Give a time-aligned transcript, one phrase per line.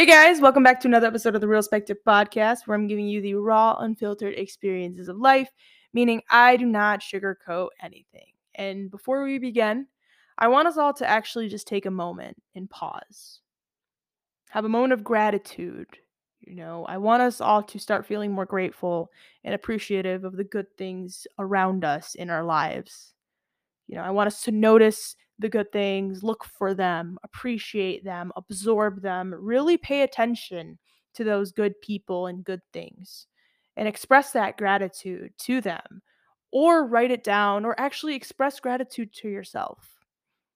[0.00, 3.06] Hey guys, welcome back to another episode of the Real Spectre podcast where I'm giving
[3.06, 5.50] you the raw, unfiltered experiences of life,
[5.92, 8.32] meaning I do not sugarcoat anything.
[8.54, 9.88] And before we begin,
[10.38, 13.40] I want us all to actually just take a moment and pause.
[14.48, 15.88] Have a moment of gratitude.
[16.40, 19.10] You know, I want us all to start feeling more grateful
[19.44, 23.12] and appreciative of the good things around us in our lives.
[23.86, 28.30] You know, I want us to notice the good things, look for them, appreciate them,
[28.36, 30.78] absorb them, really pay attention
[31.14, 33.26] to those good people and good things
[33.76, 36.02] and express that gratitude to them
[36.52, 39.88] or write it down or actually express gratitude to yourself.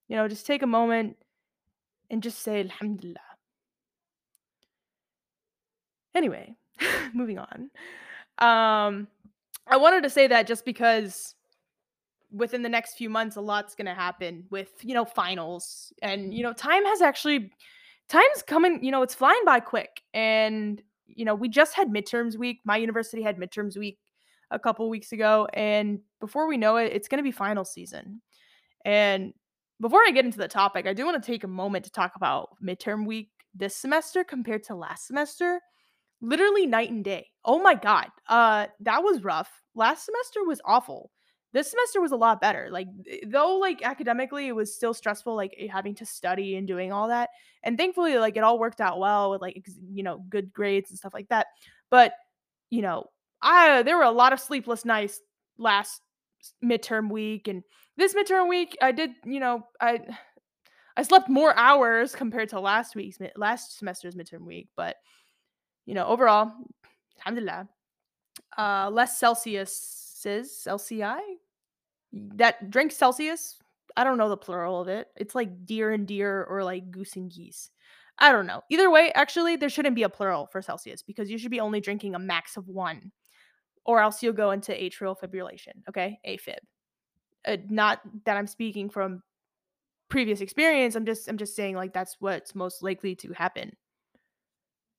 [0.09, 1.16] You know, just take a moment
[2.10, 3.19] and just say Alhamdulillah.
[6.15, 6.55] Anyway,
[7.15, 7.71] moving on.
[8.38, 9.09] Um,
[9.66, 11.35] I wanted to say that just because
[12.34, 16.35] within the next few months a lot's going to happen with you know finals and
[16.35, 17.51] you know time has actually
[18.09, 22.37] time's coming you know it's flying by quick and you know we just had midterms
[22.37, 23.99] week my university had midterms week
[24.51, 28.21] a couple weeks ago and before we know it it's going to be final season.
[28.85, 29.32] And
[29.80, 32.12] before i get into the topic i do want to take a moment to talk
[32.16, 35.60] about midterm week this semester compared to last semester.
[36.21, 37.29] Literally night and day.
[37.45, 39.51] Oh my god uh that was rough.
[39.74, 41.10] Last semester was awful
[41.55, 42.69] this semester was a lot better.
[42.71, 46.66] Like eh, though like academically it was still stressful like eh, having to study and
[46.66, 47.30] doing all that.
[47.63, 50.99] And thankfully like it all worked out well with like you know good grades and
[50.99, 51.46] stuff like that.
[51.91, 52.13] But
[52.71, 53.05] you know,
[53.41, 55.21] I there were a lot of sleepless nights
[55.57, 56.02] last
[56.63, 57.63] midterm week and
[57.96, 60.01] this midterm week I did, you know, I
[60.96, 64.97] I slept more hours compared to last week's last semester's midterm week, but
[65.87, 66.50] you know, overall,
[67.21, 67.69] alhamdulillah,
[68.59, 71.21] uh less Celsius LCI
[72.37, 73.59] that drink Celsius.
[73.97, 75.09] I don't know the plural of it.
[75.16, 77.71] It's like deer and deer or like goose and geese.
[78.19, 78.62] I don't know.
[78.71, 81.81] Either way, actually, there shouldn't be a plural for Celsius because you should be only
[81.81, 83.11] drinking a max of one,
[83.84, 85.83] or else you'll go into atrial fibrillation.
[85.89, 86.59] Okay, AFib.
[87.47, 89.22] Uh, not that I'm speaking from
[90.09, 90.94] previous experience.
[90.94, 93.77] I'm just I'm just saying like that's what's most likely to happen.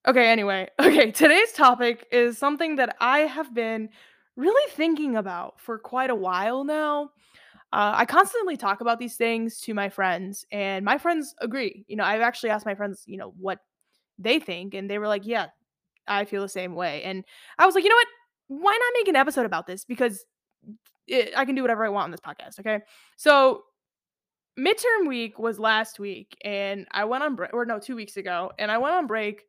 [0.08, 0.70] Okay, anyway.
[0.80, 3.90] Okay, today's topic is something that I have been
[4.36, 7.12] really thinking about for quite a while now.
[7.74, 11.84] Uh, I constantly talk about these things to my friends, and my friends agree.
[11.88, 13.60] You know, I've actually asked my friends, you know, what
[14.18, 15.48] they think, and they were like, "Yeah,
[16.08, 17.26] I feel the same way." And
[17.58, 18.08] I was like, "You know what?
[18.48, 19.84] Why not make an episode about this?
[19.84, 20.26] Because
[21.08, 22.82] it, I can do whatever I want on this podcast." Okay,
[23.18, 23.64] so
[24.58, 28.52] midterm week was last week, and I went on break, or no, two weeks ago,
[28.58, 29.44] and I went on break,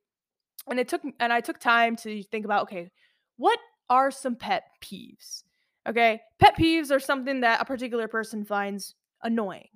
[0.68, 2.90] and it took, and I took time to think about, okay,
[3.36, 3.58] what
[3.88, 5.42] are some pet peeves.
[5.88, 6.20] Okay.
[6.38, 9.68] Pet peeves are something that a particular person finds annoying.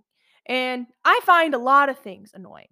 [0.47, 2.69] And I find a lot of things annoying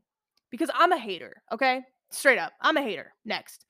[0.51, 1.43] because I'm a hater.
[1.53, 1.83] Okay.
[2.11, 2.53] Straight up.
[2.61, 3.13] I'm a hater.
[3.25, 3.65] Next.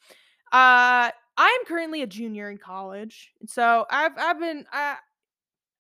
[0.52, 3.32] Uh, I am currently a junior in college.
[3.46, 4.96] So I've, I've been, I,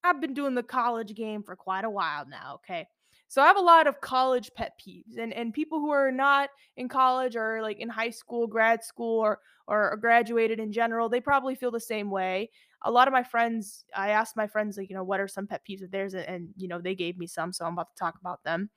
[0.04, 2.56] I've been doing the college game for quite a while now.
[2.56, 2.86] Okay.
[3.28, 6.48] So I have a lot of college pet peeves and, and people who are not
[6.76, 11.20] in college or like in high school, grad school, or, or graduated in general, they
[11.20, 12.50] probably feel the same way.
[12.82, 15.46] A lot of my friends, I asked my friends, like, you know, what are some
[15.46, 16.14] pet peeves of theirs?
[16.14, 17.52] And, and you know, they gave me some.
[17.52, 18.70] So I'm about to talk about them.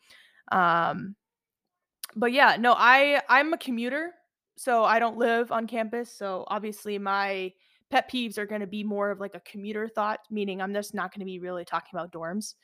[0.52, 1.16] Um,
[2.16, 4.12] but yeah, no, I, I'm a commuter.
[4.58, 6.12] So I don't live on campus.
[6.12, 7.54] So obviously my
[7.90, 10.94] pet peeves are going to be more of like a commuter thought, meaning I'm just
[10.94, 12.56] not going to be really talking about dorms.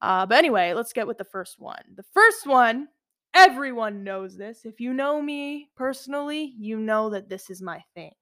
[0.00, 1.82] Uh, but anyway, let's get with the first one.
[1.96, 2.88] The first one,
[3.34, 4.64] everyone knows this.
[4.64, 8.14] If you know me personally, you know that this is my thing.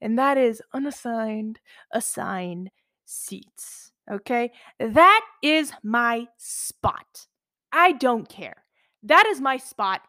[0.00, 1.60] And that is unassigned,
[1.92, 2.70] assigned
[3.04, 3.92] seats.
[4.10, 4.52] Okay?
[4.78, 7.26] That is my spot.
[7.72, 8.64] I don't care.
[9.02, 10.02] That is my spot.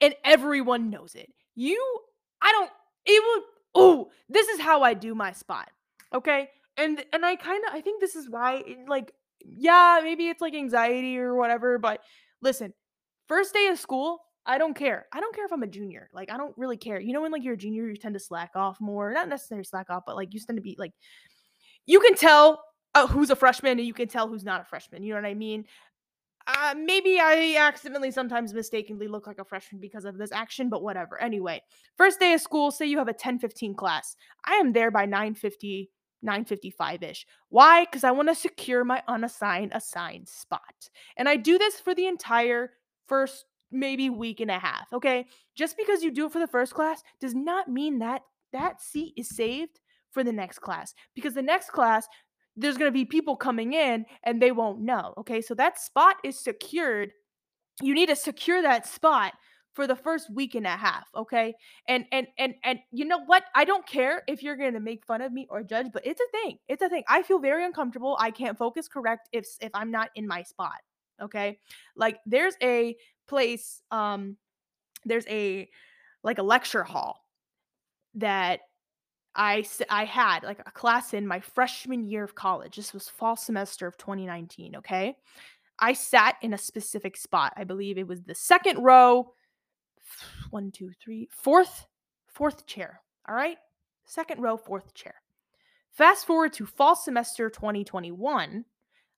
[0.00, 1.30] And everyone knows it.
[1.54, 1.80] You,
[2.40, 2.70] I don't,
[3.06, 3.44] it will,
[3.74, 5.70] oh, this is how I do my spot.
[6.14, 6.48] Okay?
[6.76, 9.12] And and I kind of I think this is why like
[9.44, 12.00] yeah, maybe it's like anxiety or whatever, but
[12.40, 12.72] listen,
[13.28, 15.06] first day of school, I don't care.
[15.12, 16.10] I don't care if I'm a junior.
[16.12, 17.00] Like, I don't really care.
[17.00, 19.12] You know, when like you're a junior, you tend to slack off more.
[19.12, 20.92] Not necessarily slack off, but like you tend to be like,
[21.86, 22.62] you can tell
[22.94, 25.02] uh, who's a freshman and you can tell who's not a freshman.
[25.02, 25.64] You know what I mean?
[26.46, 30.82] Uh, maybe I accidentally sometimes mistakenly look like a freshman because of this action, but
[30.82, 31.20] whatever.
[31.22, 31.62] Anyway,
[31.96, 34.16] first day of school, say you have a 10 15 class.
[34.44, 35.34] I am there by 9
[36.22, 37.26] 50 955 ish.
[37.48, 37.84] Why?
[37.84, 40.90] Because I want to secure my unassigned assigned spot.
[41.16, 42.70] And I do this for the entire
[43.06, 44.92] first maybe week and a half.
[44.92, 45.26] Okay.
[45.54, 48.22] Just because you do it for the first class does not mean that
[48.52, 49.80] that seat is saved
[50.10, 52.06] for the next class because the next class
[52.54, 55.14] there's going to be people coming in and they won't know.
[55.18, 55.40] Okay.
[55.40, 57.12] So that spot is secured.
[57.80, 59.32] You need to secure that spot
[59.74, 61.54] for the first week and a half, okay?
[61.88, 63.44] And and and and you know what?
[63.54, 66.30] I don't care if you're to make fun of me or judge, but it's a
[66.30, 66.58] thing.
[66.68, 67.04] It's a thing.
[67.08, 68.16] I feel very uncomfortable.
[68.20, 70.78] I can't focus correct if if I'm not in my spot,
[71.20, 71.58] okay?
[71.96, 72.96] Like there's a
[73.26, 74.36] place um
[75.04, 75.68] there's a
[76.22, 77.24] like a lecture hall
[78.14, 78.60] that
[79.34, 82.76] I I had like a class in my freshman year of college.
[82.76, 85.16] This was fall semester of 2019, okay?
[85.78, 87.54] I sat in a specific spot.
[87.56, 89.32] I believe it was the second row,
[90.50, 91.86] one, two, three, fourth,
[92.26, 93.00] fourth chair.
[93.28, 93.58] All right.
[94.04, 95.14] Second row, fourth chair.
[95.92, 98.64] Fast forward to fall semester 2021.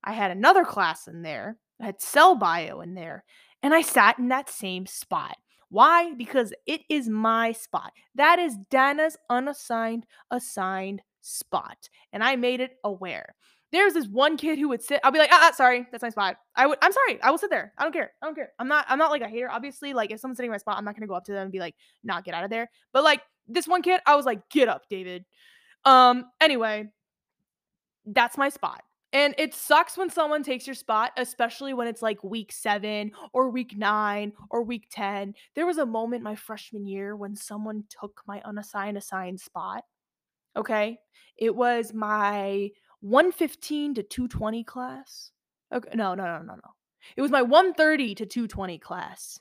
[0.02, 1.58] I had another class in there.
[1.80, 3.24] I had cell bio in there.
[3.62, 5.36] And I sat in that same spot.
[5.68, 6.12] Why?
[6.14, 7.92] Because it is my spot.
[8.14, 11.88] That is Dana's unassigned, assigned spot.
[12.12, 13.34] And I made it aware.
[13.74, 15.00] There's this one kid who would sit.
[15.02, 16.36] I'll be like, ah, ah, sorry, that's my spot.
[16.54, 16.78] I would.
[16.80, 17.20] I'm sorry.
[17.22, 17.72] I will sit there.
[17.76, 18.12] I don't care.
[18.22, 18.52] I don't care.
[18.60, 18.86] I'm not.
[18.88, 19.50] I'm not like a hater.
[19.50, 21.42] Obviously, like if someone's sitting in my spot, I'm not gonna go up to them
[21.42, 21.74] and be like,
[22.04, 24.82] "Not get out of there." But like this one kid, I was like, "Get up,
[24.88, 25.24] David."
[25.84, 26.26] Um.
[26.40, 26.88] Anyway,
[28.06, 28.82] that's my spot.
[29.12, 33.48] And it sucks when someone takes your spot, especially when it's like week seven or
[33.48, 35.34] week nine or week 10.
[35.54, 39.84] There was a moment my freshman year when someone took my unassigned assigned spot.
[40.56, 40.98] Okay.
[41.36, 42.70] It was my
[43.04, 45.30] 115 to 220 class.
[45.72, 46.70] Okay, no, no, no, no, no.
[47.16, 49.38] It was my 130 to 220 class.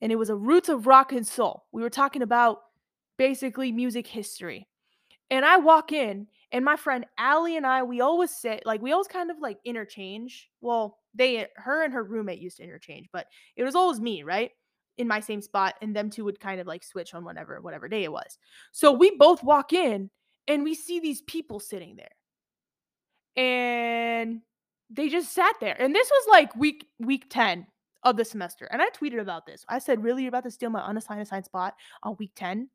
[0.00, 1.64] And it was a roots of rock and soul.
[1.72, 2.60] We were talking about
[3.18, 4.66] basically music history.
[5.28, 8.92] And I walk in, and my friend Allie and I, we always sit like we
[8.92, 10.48] always kind of like interchange.
[10.62, 13.26] Well, they her and her roommate used to interchange, but
[13.56, 14.52] it was always me, right?
[14.96, 17.88] In my same spot, and them two would kind of like switch on whatever, whatever
[17.88, 18.38] day it was.
[18.72, 20.10] So we both walk in
[20.46, 22.08] and we see these people sitting there
[23.36, 24.40] and
[24.90, 25.76] they just sat there.
[25.78, 27.66] And this was like week week 10
[28.02, 28.66] of the semester.
[28.70, 29.64] And I tweeted about this.
[29.68, 32.68] I said, really, you're about to steal my unassigned assigned spot on week 10?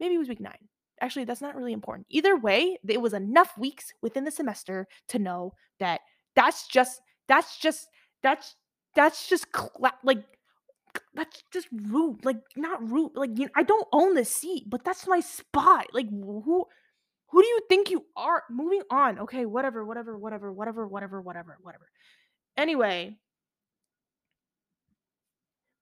[0.00, 0.68] Maybe it was week nine.
[1.00, 2.06] Actually, that's not really important.
[2.10, 6.00] Either way, it was enough weeks within the semester to know that
[6.36, 7.88] that's just that's just
[8.22, 8.56] that's
[8.94, 10.22] that's just cla- like
[11.14, 12.24] that's just rude.
[12.24, 13.12] Like not rude.
[13.14, 15.86] Like you know, I don't own the seat, but that's my spot.
[15.92, 16.66] Like who
[17.28, 18.44] who do you think you are?
[18.50, 19.18] Moving on.
[19.20, 21.88] Okay, whatever, whatever, whatever, whatever, whatever, whatever, whatever.
[22.56, 23.16] Anyway,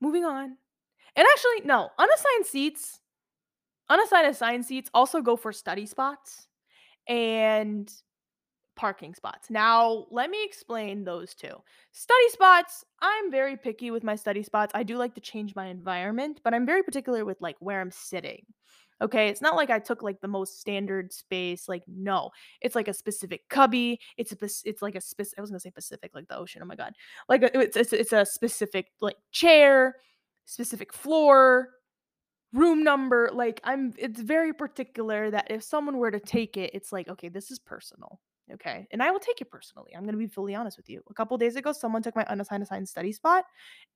[0.01, 0.57] moving on.
[1.15, 3.01] And actually, no, unassigned seats,
[3.91, 6.49] unassigned assigned seats also go for study spots
[7.07, 7.93] and
[8.75, 9.51] parking spots.
[9.51, 11.55] Now, let me explain those two.
[11.93, 14.73] Study spots, I'm very picky with my study spots.
[14.75, 17.91] I do like to change my environment, but I'm very particular with like where I'm
[17.91, 18.47] sitting.
[19.03, 21.69] Okay, it's not like I took like the most standard space.
[21.69, 23.99] Like no, it's like a specific cubby.
[24.17, 25.39] It's a it's like a specific.
[25.39, 26.63] I was gonna say Pacific, like the ocean.
[26.63, 26.95] Oh my god,
[27.29, 29.97] like a, it's, it's it's a specific like chair,
[30.45, 31.71] specific floor,
[32.53, 33.31] room number.
[33.33, 33.93] Like I'm.
[33.99, 37.59] It's very particular that if someone were to take it, it's like okay, this is
[37.59, 38.21] personal.
[38.55, 38.87] Okay.
[38.91, 39.93] And I will take it personally.
[39.95, 41.03] I'm going to be fully honest with you.
[41.09, 43.45] A couple days ago, someone took my unassigned assigned study spot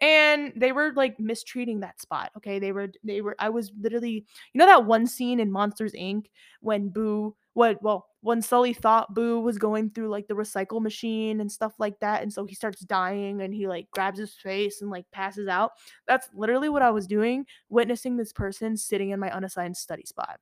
[0.01, 2.31] and they were like mistreating that spot.
[2.37, 2.59] Okay.
[2.59, 6.27] They were, they were, I was literally, you know, that one scene in Monsters Inc.
[6.61, 11.41] when Boo, what, well, when Sully thought Boo was going through like the recycle machine
[11.41, 12.23] and stuff like that.
[12.23, 15.73] And so he starts dying and he like grabs his face and like passes out.
[16.07, 20.41] That's literally what I was doing, witnessing this person sitting in my unassigned study spot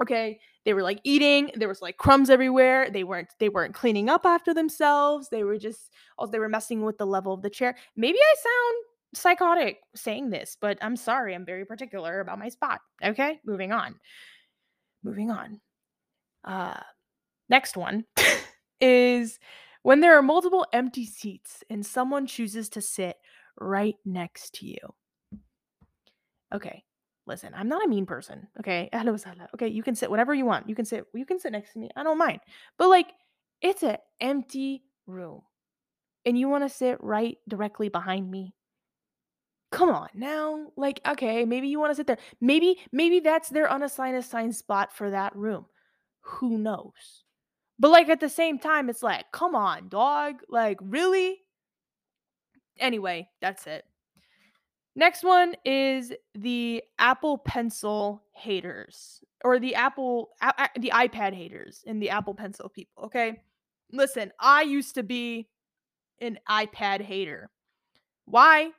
[0.00, 4.08] okay they were like eating there was like crumbs everywhere they weren't they weren't cleaning
[4.08, 7.50] up after themselves they were just oh they were messing with the level of the
[7.50, 7.76] chair.
[7.96, 12.80] Maybe i sound psychotic saying this but i'm sorry i'm very particular about my spot
[13.02, 13.40] okay?
[13.44, 13.94] Moving on.
[15.02, 15.60] Moving on.
[16.44, 16.80] Uh
[17.48, 18.04] next one
[18.80, 19.38] is
[19.82, 23.16] when there are multiple empty seats and someone chooses to sit
[23.58, 24.76] right next to you.
[26.54, 26.84] Okay
[27.28, 28.48] listen, I'm not a mean person.
[28.58, 28.88] Okay.
[29.54, 29.68] Okay.
[29.68, 30.68] You can sit whatever you want.
[30.68, 31.90] You can sit, you can sit next to me.
[31.96, 32.40] I don't mind.
[32.78, 33.12] But like,
[33.60, 35.42] it's an empty room
[36.24, 38.54] and you want to sit right directly behind me.
[39.70, 40.68] Come on now.
[40.76, 42.18] Like, okay, maybe you want to sit there.
[42.40, 45.66] Maybe, maybe that's their unassigned assigned spot for that room.
[46.20, 47.24] Who knows?
[47.78, 50.36] But like at the same time, it's like, come on, dog.
[50.48, 51.38] Like, really?
[52.78, 53.84] Anyway, that's it.
[54.98, 62.02] Next one is the Apple Pencil haters or the Apple a- the iPad haters and
[62.02, 63.40] the Apple Pencil people, okay?
[63.92, 65.48] Listen, I used to be
[66.20, 67.48] an iPad hater.
[68.24, 68.72] Why?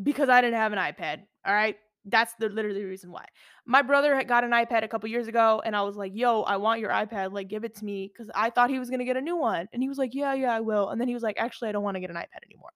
[0.00, 1.76] Because I didn't have an iPad, all right?
[2.04, 3.24] That's the literally the reason why.
[3.66, 6.42] My brother had got an iPad a couple years ago, and I was like, "Yo,
[6.42, 7.32] I want your iPad.
[7.32, 9.68] Like, give it to me," because I thought he was gonna get a new one,
[9.72, 11.72] and he was like, "Yeah, yeah, I will." And then he was like, "Actually, I
[11.72, 12.70] don't want to get an iPad anymore."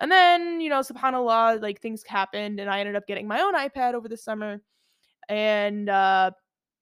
[0.00, 3.54] And then, you know, subhanAllah, like things happened and I ended up getting my own
[3.54, 4.60] iPad over the summer.
[5.28, 6.30] And uh,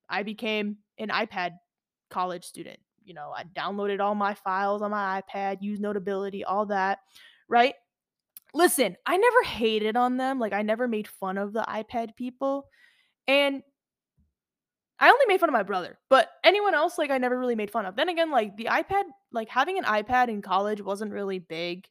[0.09, 1.53] I became an iPad
[2.11, 2.79] college student.
[3.05, 7.01] You know, I downloaded all my files on my iPad, used Notability, all that,
[7.49, 7.75] right?
[8.55, 10.39] Listen, I never hated on them.
[10.39, 12.67] Like, I never made fun of the iPad people.
[13.27, 13.63] And
[15.01, 17.71] I only made fun of my brother, but anyone else, like, I never really made
[17.71, 17.95] fun of.
[17.95, 21.87] Then again, like, the iPad, like, having an iPad in college wasn't really big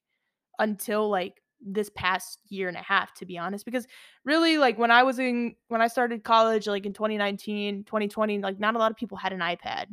[0.60, 3.88] until like this past year and a half to be honest because
[4.24, 8.60] really like when i was in when i started college like in 2019 2020 like
[8.60, 9.88] not a lot of people had an ipad.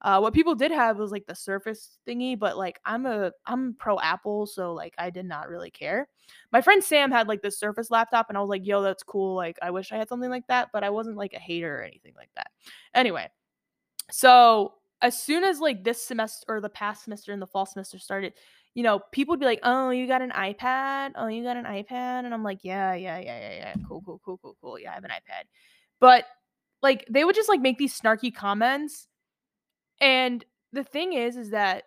[0.00, 3.74] Uh, what people did have was like the surface thingy but like i'm a i'm
[3.78, 6.08] pro apple so like i did not really care.
[6.52, 9.34] My friend sam had like the surface laptop and i was like yo that's cool
[9.34, 11.82] like i wish i had something like that but i wasn't like a hater or
[11.82, 12.48] anything like that.
[12.92, 13.30] Anyway
[14.10, 17.98] so as soon as like this semester or the past semester and the fall semester
[17.98, 18.34] started
[18.74, 21.12] you know, people would be like, "Oh, you got an iPad?
[21.14, 23.74] Oh, you got an iPad?" And I'm like, "Yeah, yeah, yeah, yeah, yeah.
[23.88, 24.78] Cool, cool, cool, cool, cool.
[24.78, 25.44] Yeah, I have an iPad."
[26.00, 26.24] But
[26.82, 29.08] like they would just like make these snarky comments.
[30.00, 31.84] And the thing is is that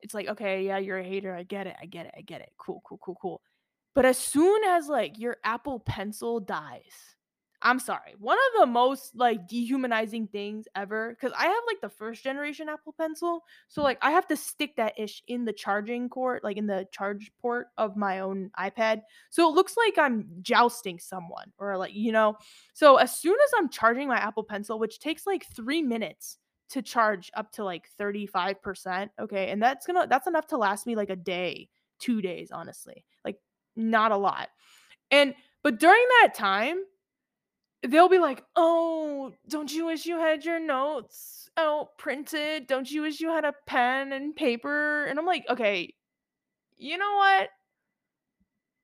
[0.00, 1.34] it's like, "Okay, yeah, you're a hater.
[1.34, 1.76] I get it.
[1.80, 2.14] I get it.
[2.16, 2.50] I get it.
[2.58, 3.40] Cool, cool, cool, cool."
[3.94, 7.16] But as soon as like your Apple Pencil dies,
[7.62, 8.14] I'm sorry.
[8.18, 12.70] One of the most like dehumanizing things ever cuz I have like the first generation
[12.70, 13.44] Apple Pencil.
[13.68, 16.88] So like I have to stick that ish in the charging cord, like in the
[16.90, 19.02] charge port of my own iPad.
[19.28, 22.36] So it looks like I'm jousting someone or like, you know.
[22.72, 26.38] So as soon as I'm charging my Apple Pencil, which takes like 3 minutes
[26.70, 29.50] to charge up to like 35%, okay?
[29.50, 33.04] And that's going to that's enough to last me like a day, 2 days, honestly.
[33.24, 33.36] Like
[33.76, 34.48] not a lot.
[35.10, 36.78] And but during that time,
[37.86, 42.66] they'll be like, "Oh, don't you wish you had your notes out printed?
[42.66, 45.94] Don't you wish you had a pen and paper?" And I'm like, "Okay,
[46.76, 47.50] you know what?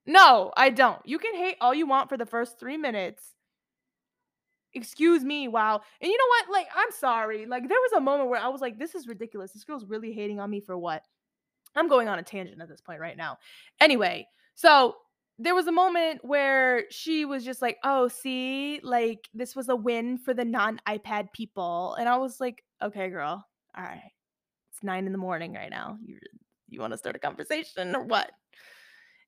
[0.06, 1.00] No, I don't.
[1.04, 3.34] You can hate all you want for the first 3 minutes.
[4.72, 5.80] Excuse me, wow.
[6.00, 6.52] And you know what?
[6.52, 7.46] Like, I'm sorry.
[7.46, 9.52] Like, there was a moment where I was like, this is ridiculous.
[9.52, 11.02] This girl's really hating on me for what?
[11.74, 13.38] I'm going on a tangent at this point right now.
[13.80, 14.96] Anyway, so
[15.38, 19.76] there was a moment where she was just like, "Oh, see, like this was a
[19.76, 24.12] win for the non-iPad people," and I was like, "Okay, girl, all right,
[24.72, 25.98] it's nine in the morning right now.
[26.04, 26.18] You
[26.68, 28.30] you want to start a conversation or what?"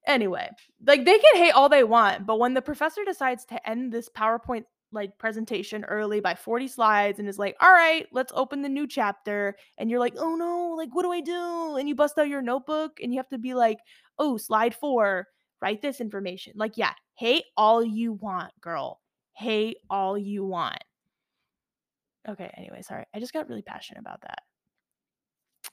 [0.07, 0.49] Anyway,
[0.87, 4.09] like they can hate all they want, but when the professor decides to end this
[4.09, 8.69] PowerPoint like presentation early by 40 slides and is like, "All right, let's open the
[8.71, 12.19] new chapter." And you're like, "Oh no, like what do I do?" And you bust
[12.19, 13.79] out your notebook and you have to be like,
[14.19, 15.29] "Oh, slide 4
[15.61, 16.53] write this information.
[16.57, 19.01] Like, yeah, hate all you want, girl.
[19.35, 20.83] Hate all you want.
[22.29, 23.05] Okay, anyway, sorry.
[23.15, 24.41] I just got really passionate about that.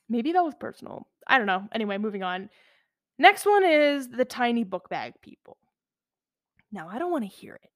[0.07, 1.07] Maybe that was personal.
[1.27, 1.67] I don't know.
[1.73, 2.49] Anyway, moving on.
[3.17, 5.57] Next one is the tiny book bag people.
[6.71, 7.69] Now, I don't want to hear it.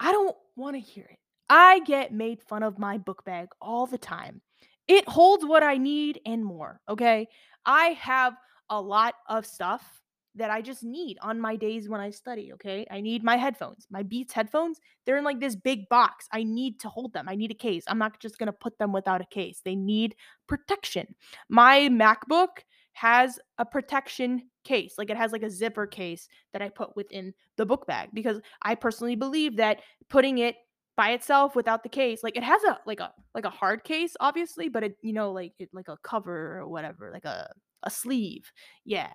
[0.00, 1.18] I don't want to hear it.
[1.50, 4.40] I get made fun of my book bag all the time.
[4.86, 7.28] It holds what I need and more, okay?
[7.66, 8.34] I have
[8.70, 10.00] a lot of stuff
[10.34, 12.86] that I just need on my days when I study, okay?
[12.90, 14.78] I need my headphones, my Beats headphones.
[15.04, 16.26] They're in like this big box.
[16.32, 17.28] I need to hold them.
[17.28, 17.84] I need a case.
[17.88, 19.60] I'm not just going to put them without a case.
[19.64, 20.14] They need
[20.46, 21.14] protection.
[21.48, 22.48] My MacBook
[22.92, 24.94] has a protection case.
[24.98, 28.40] Like it has like a zipper case that I put within the book bag because
[28.62, 30.56] I personally believe that putting it
[30.96, 34.16] by itself without the case like it has a like a like a hard case
[34.18, 37.48] obviously but it you know like it like a cover or whatever like a
[37.84, 38.50] a sleeve
[38.84, 39.12] yeah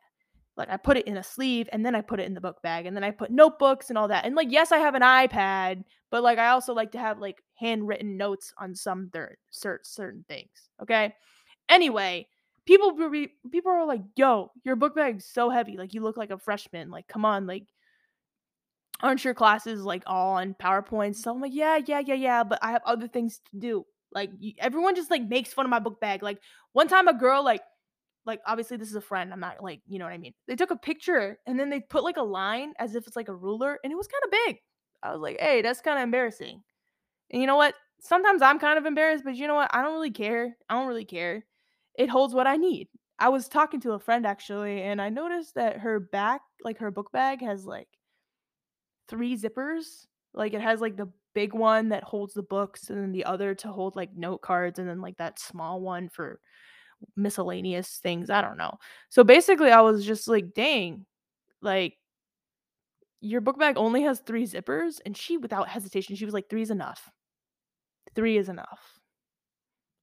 [0.56, 2.62] like I put it in a sleeve and then I put it in the book
[2.62, 4.26] bag and then I put notebooks and all that.
[4.26, 7.42] And like yes, I have an iPad, but like I also like to have like
[7.56, 9.10] handwritten notes on some
[9.50, 10.70] certain certain things.
[10.82, 11.14] Okay.
[11.70, 12.28] Anyway,
[12.66, 15.78] people be, people are like, "Yo, your book bag's so heavy.
[15.78, 16.90] Like you look like a freshman.
[16.92, 17.66] Like come on, like
[19.02, 22.60] aren't your classes like all on PowerPoint?" So I'm like, "Yeah, yeah, yeah, yeah, but
[22.62, 26.00] I have other things to do." Like everyone just like makes fun of my book
[26.00, 26.22] bag.
[26.22, 26.40] Like
[26.74, 27.62] one time a girl like
[28.26, 29.34] like obviously this is a friend.
[29.34, 30.34] I'm not like, you know what I mean?
[30.48, 33.28] They took a picture and then they put like a line as if it's like
[33.30, 34.58] a ruler and it was kind of big.
[35.04, 36.64] I was like, "Hey, that's kind of embarrassing."
[37.32, 37.76] And you know what?
[38.02, 39.72] Sometimes I'm kind of embarrassed, but you know what?
[39.74, 40.58] I don't really care.
[40.70, 41.46] I don't really care.
[41.96, 42.90] It holds what I need.
[43.20, 46.92] I was talking to a friend actually and I noticed that her back, like her
[46.92, 47.88] book bag has like
[49.08, 50.06] three zippers.
[50.34, 53.56] Like it has like the big one that holds the books and then the other
[53.56, 56.40] to hold like note cards and then like that small one for
[57.16, 58.30] miscellaneous things.
[58.30, 58.78] I don't know.
[59.10, 61.06] So basically, I was just like, dang,
[61.62, 61.98] like
[63.22, 65.00] your book bag only has three zippers.
[65.06, 67.10] And she, without hesitation, she was like, three is enough.
[68.16, 69.00] Three is enough.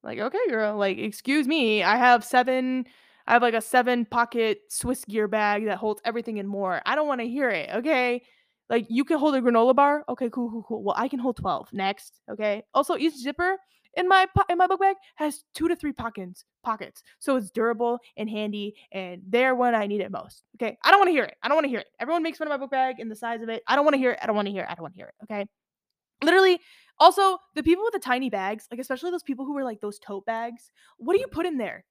[0.03, 1.83] Like, okay, girl, like, excuse me.
[1.83, 2.87] I have seven,
[3.27, 6.81] I have like a seven pocket Swiss gear bag that holds everything and more.
[6.87, 7.69] I don't want to hear it.
[7.77, 8.23] Okay.
[8.71, 10.05] Like you can hold a granola bar.
[10.09, 10.83] Okay, cool, cool, cool.
[10.83, 11.73] Well, I can hold 12.
[11.73, 12.21] Next.
[12.31, 12.63] Okay.
[12.73, 13.57] Also, each zipper
[13.97, 17.03] in my in my book bag has two to three pockets pockets.
[17.19, 20.45] So it's durable and handy and there when I need it most.
[20.57, 20.77] Okay.
[20.85, 21.35] I don't want to hear it.
[21.43, 21.87] I don't want to hear it.
[21.99, 23.63] Everyone makes fun of my book bag and the size of it.
[23.67, 24.19] I don't want to hear it.
[24.23, 24.69] I don't want to hear it.
[24.71, 25.15] I don't want to hear it.
[25.25, 25.47] Okay.
[26.23, 26.61] Literally,
[26.99, 29.99] also the people with the tiny bags, like especially those people who wear like those
[29.99, 31.85] tote bags, what do you put in there?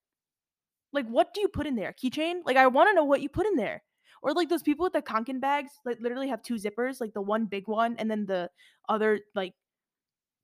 [0.94, 1.94] Like, what do you put in there?
[2.02, 2.42] Keychain?
[2.46, 3.84] Like, I want to know what you put in there.
[4.22, 7.22] Or like those people with the Kanken bags, like literally have two zippers, like the
[7.22, 8.50] one big one and then the
[8.88, 9.54] other like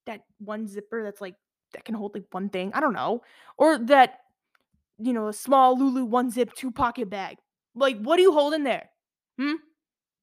[0.05, 1.35] that one zipper that's like
[1.75, 2.72] that can hold like one thing.
[2.74, 3.22] I don't know.
[3.58, 4.20] Or that
[4.98, 7.38] you know, a small Lulu one zip two pocket bag.
[7.75, 8.89] Like, what do you hold in there?
[9.39, 9.55] Hmm.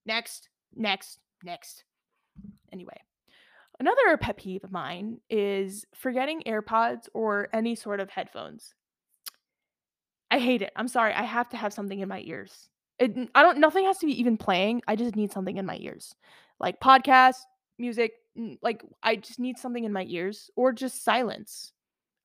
[0.07, 1.85] Next, next, next.
[2.73, 2.97] Anyway,
[3.79, 8.75] another pet peeve of mine is forgetting AirPods or any sort of headphones.
[10.31, 10.73] I hate it.
[10.77, 11.13] I'm sorry.
[11.13, 12.71] I have to have something in my ears.
[12.99, 13.59] It, I don't.
[13.59, 14.81] Nothing has to be even playing.
[14.89, 16.15] I just need something in my ears,
[16.59, 17.43] like podcasts,
[17.83, 18.13] music.
[18.63, 21.75] Like I just need something in my ears, or just silence.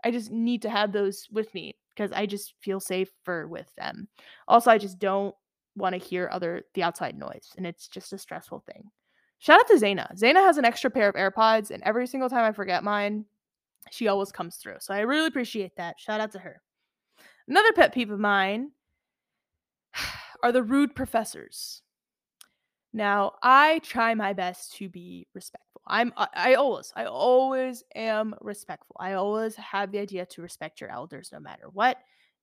[0.06, 4.08] I just need to have those with me because I just feel safer with them.
[4.48, 5.36] Also, I just don't
[5.76, 8.84] want to hear other the outside noise, and it's just a stressful thing.
[9.40, 10.18] Shout out to Zaina.
[10.18, 13.26] Zaina has an extra pair of AirPods, and every single time I forget mine,
[13.92, 14.78] she always comes through.
[14.80, 16.00] So I really appreciate that.
[16.00, 16.62] Shout out to her.
[17.48, 18.72] Another pet peeve of mine
[20.44, 21.82] are the rude professors.
[22.98, 25.82] Now, I try my best to be respectful.
[25.86, 28.96] I'm I, always I always am respectful.
[29.00, 31.98] I always have the idea to respect your elders no matter what.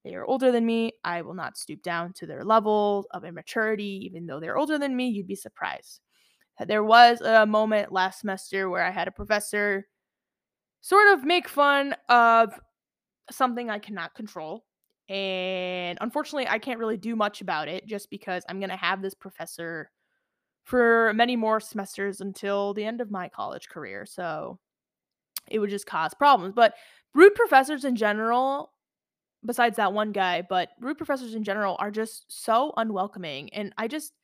[0.05, 0.93] They are older than me.
[1.03, 4.95] I will not stoop down to their level of immaturity even though they're older than
[4.95, 5.09] me.
[5.09, 5.99] You'd be surprised.
[6.65, 9.89] There was a moment last semester where I had a professor
[10.83, 12.55] sort of make fun of
[13.33, 14.65] something I cannot control
[15.09, 19.03] and unfortunately, I can't really do much about it just because I'm going to have
[19.03, 19.91] this professor
[20.65, 24.07] for many more semesters until the end of my college career.
[24.07, 24.59] So
[25.51, 26.55] it would just cause problems.
[26.55, 26.75] But
[27.15, 28.73] rude professors in general,
[29.45, 33.53] besides that one guy, but rude professors in general are just so unwelcoming.
[33.53, 34.15] And I just,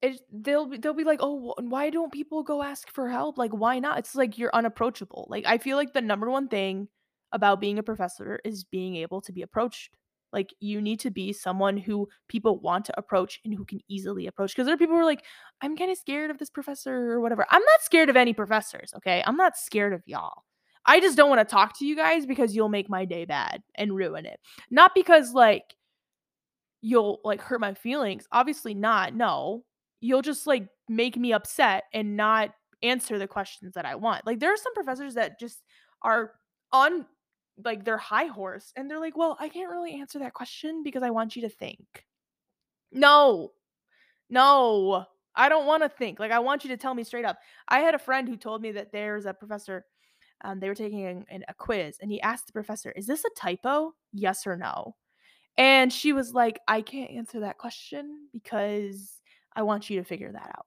[0.00, 3.36] it, they'll be, they'll be like, oh, why don't people go ask for help?
[3.36, 3.98] Like, why not?
[3.98, 5.26] It's like you're unapproachable.
[5.28, 6.88] Like, I feel like the number one thing
[7.32, 9.96] about being a professor is being able to be approached.
[10.36, 14.26] Like you need to be someone who people want to approach and who can easily
[14.26, 14.52] approach.
[14.52, 15.24] Because there are people who are like,
[15.62, 17.46] I'm kind of scared of this professor or whatever.
[17.50, 19.22] I'm not scared of any professors, okay?
[19.26, 20.42] I'm not scared of y'all.
[20.84, 23.62] I just don't want to talk to you guys because you'll make my day bad
[23.76, 24.38] and ruin it.
[24.70, 25.74] Not because like
[26.82, 28.26] you'll like hurt my feelings.
[28.30, 29.14] Obviously not.
[29.14, 29.64] No.
[30.02, 32.50] You'll just like make me upset and not
[32.82, 34.26] answer the questions that I want.
[34.26, 35.62] Like there are some professors that just
[36.02, 36.32] are
[36.72, 37.06] on
[37.64, 41.02] like their high horse and they're like, "Well, I can't really answer that question because
[41.02, 42.04] I want you to think."
[42.92, 43.52] No.
[44.30, 45.06] No.
[45.34, 46.18] I don't want to think.
[46.20, 47.38] Like I want you to tell me straight up.
[47.68, 49.84] I had a friend who told me that there's a professor
[50.44, 53.30] um, they were taking a, a quiz and he asked the professor, "Is this a
[53.36, 53.94] typo?
[54.12, 54.96] Yes or no?"
[55.58, 59.20] And she was like, "I can't answer that question because
[59.54, 60.66] I want you to figure that out."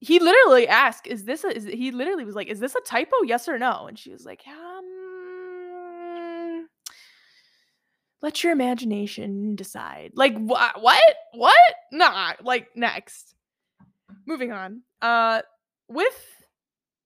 [0.00, 3.22] He literally asked, "Is this a?" Is, he literally was like, "Is this a typo?
[3.24, 4.77] Yes or no?" And she was like, "Um,
[8.22, 10.12] let your imagination decide.
[10.14, 11.14] Like wh- what?
[11.32, 11.74] What?
[11.92, 13.34] Nah, like next.
[14.26, 14.82] Moving on.
[15.00, 15.42] Uh
[15.88, 16.24] with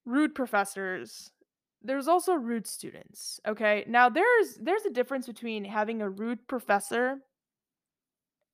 [0.05, 1.31] rude professors,
[1.83, 3.85] there's also rude students, okay?
[3.87, 7.18] Now there's there's a difference between having a rude professor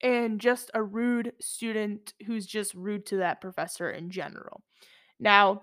[0.03, 4.63] and just a rude student who's just rude to that professor in general.
[5.19, 5.63] Now,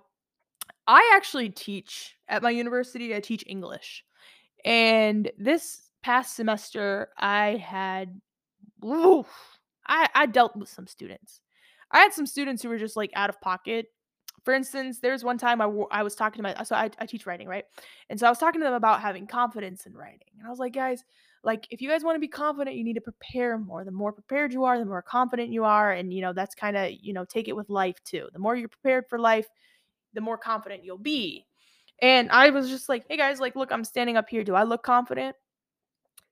[0.88, 4.04] I actually teach at my university, I teach English.
[4.66, 8.22] And this past semester, I had,
[8.86, 9.26] oof,
[9.88, 11.42] I, I dealt with some students.
[11.90, 13.88] I had some students who were just like out of pocket.
[14.44, 17.26] For instance, there's one time I, I was talking to my, so I, I teach
[17.26, 17.66] writing, right?
[18.12, 20.30] And so I was talking to them about having confidence in writing.
[20.38, 21.04] And I was like, guys,
[21.44, 23.84] like if you guys want to be confident, you need to prepare more.
[23.84, 25.92] The more prepared you are, the more confident you are.
[25.92, 28.28] And, you know, that's kind of, you know, take it with life too.
[28.32, 29.48] The more you're prepared for life,
[30.14, 31.48] the more confident you'll be.
[32.00, 34.44] And I was just like, hey guys, like, look, I'm standing up here.
[34.44, 35.36] Do I look confident?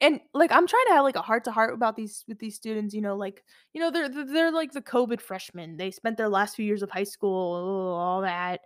[0.01, 2.55] And like i'm trying to have like a heart to heart about these with these
[2.55, 5.77] students you know like you know they're they're like the covid freshmen.
[5.77, 8.61] They spent their last few years of high school all that.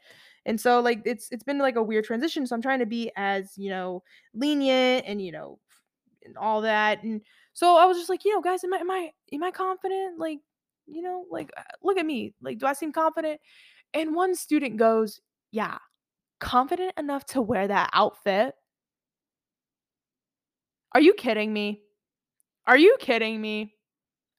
[0.46, 2.46] And so like it's it's been like a weird transition.
[2.48, 5.60] So i'm trying to be as you know lenient and you know
[6.26, 7.04] and all that.
[7.04, 7.22] And
[7.54, 10.20] so i was just like you know guys am i am i am i confident?
[10.20, 10.40] Like
[10.86, 12.34] you know like uh, look at me.
[12.42, 13.40] Like do i seem confident?
[13.94, 15.78] And one student goes yeah
[16.40, 18.54] confident enough to wear that outfit
[20.94, 21.82] are you kidding me?
[22.66, 23.76] Are you kidding me?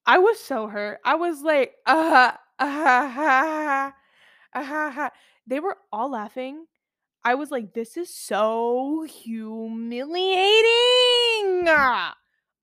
[0.06, 0.98] I was so hurt.
[1.04, 3.90] I was like, uh, uh,
[4.54, 5.10] uh,
[5.46, 6.66] they were all laughing.
[7.24, 10.68] I was like, this is so humiliating.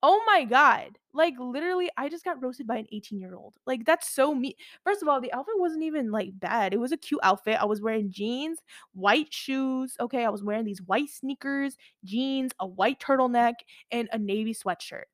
[0.03, 0.97] Oh my god.
[1.13, 3.55] Like literally I just got roasted by an 18-year-old.
[3.65, 4.55] Like that's so me.
[4.83, 6.73] First of all, the outfit wasn't even like bad.
[6.73, 7.57] It was a cute outfit.
[7.59, 8.59] I was wearing jeans,
[8.93, 9.95] white shoes.
[9.99, 13.53] Okay, I was wearing these white sneakers, jeans, a white turtleneck,
[13.91, 15.05] and a navy sweatshirt.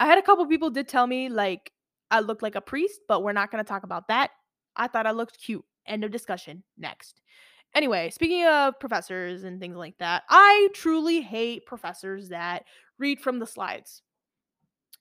[0.00, 1.72] I had a couple people did tell me like
[2.10, 4.30] I looked like a priest, but we're not going to talk about that.
[4.76, 5.64] I thought I looked cute.
[5.86, 6.62] End of discussion.
[6.76, 7.20] Next.
[7.74, 12.64] Anyway, speaking of professors and things like that, I truly hate professors that
[12.98, 14.02] read from the slides.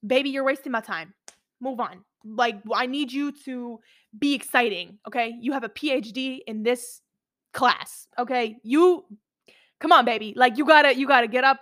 [0.05, 1.13] Baby, you're wasting my time.
[1.59, 2.03] Move on.
[2.23, 3.79] Like, I need you to
[4.17, 5.35] be exciting, okay?
[5.39, 7.01] You have a PhD in this
[7.53, 8.57] class, okay?
[8.63, 9.05] You
[9.79, 10.33] come on, baby.
[10.35, 11.59] Like you got to you got to get up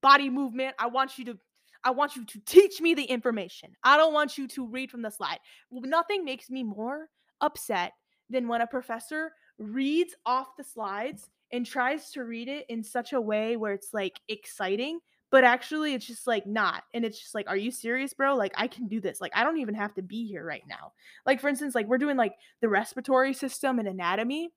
[0.00, 0.74] body movement.
[0.78, 1.38] I want you to
[1.84, 3.70] I want you to teach me the information.
[3.84, 5.38] I don't want you to read from the slide.
[5.70, 7.08] Nothing makes me more
[7.40, 7.92] upset
[8.30, 13.12] than when a professor reads off the slides and tries to read it in such
[13.12, 16.84] a way where it's like exciting, but actually it's just like not.
[16.94, 18.34] And it's just like, are you serious, bro?
[18.36, 19.20] Like, I can do this.
[19.20, 20.92] Like, I don't even have to be here right now.
[21.26, 24.50] Like, for instance, like we're doing like the respiratory system and anatomy,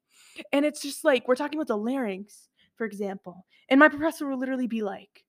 [0.54, 3.46] and it's just like we're talking about the larynx, for example.
[3.70, 5.24] And my professor will literally be like,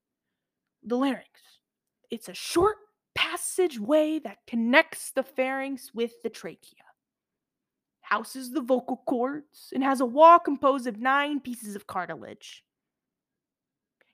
[0.84, 1.28] the larynx
[2.12, 2.76] it's a short
[3.14, 6.84] passageway that connects the pharynx with the trachea,
[8.02, 12.62] houses the vocal cords, and has a wall composed of nine pieces of cartilage.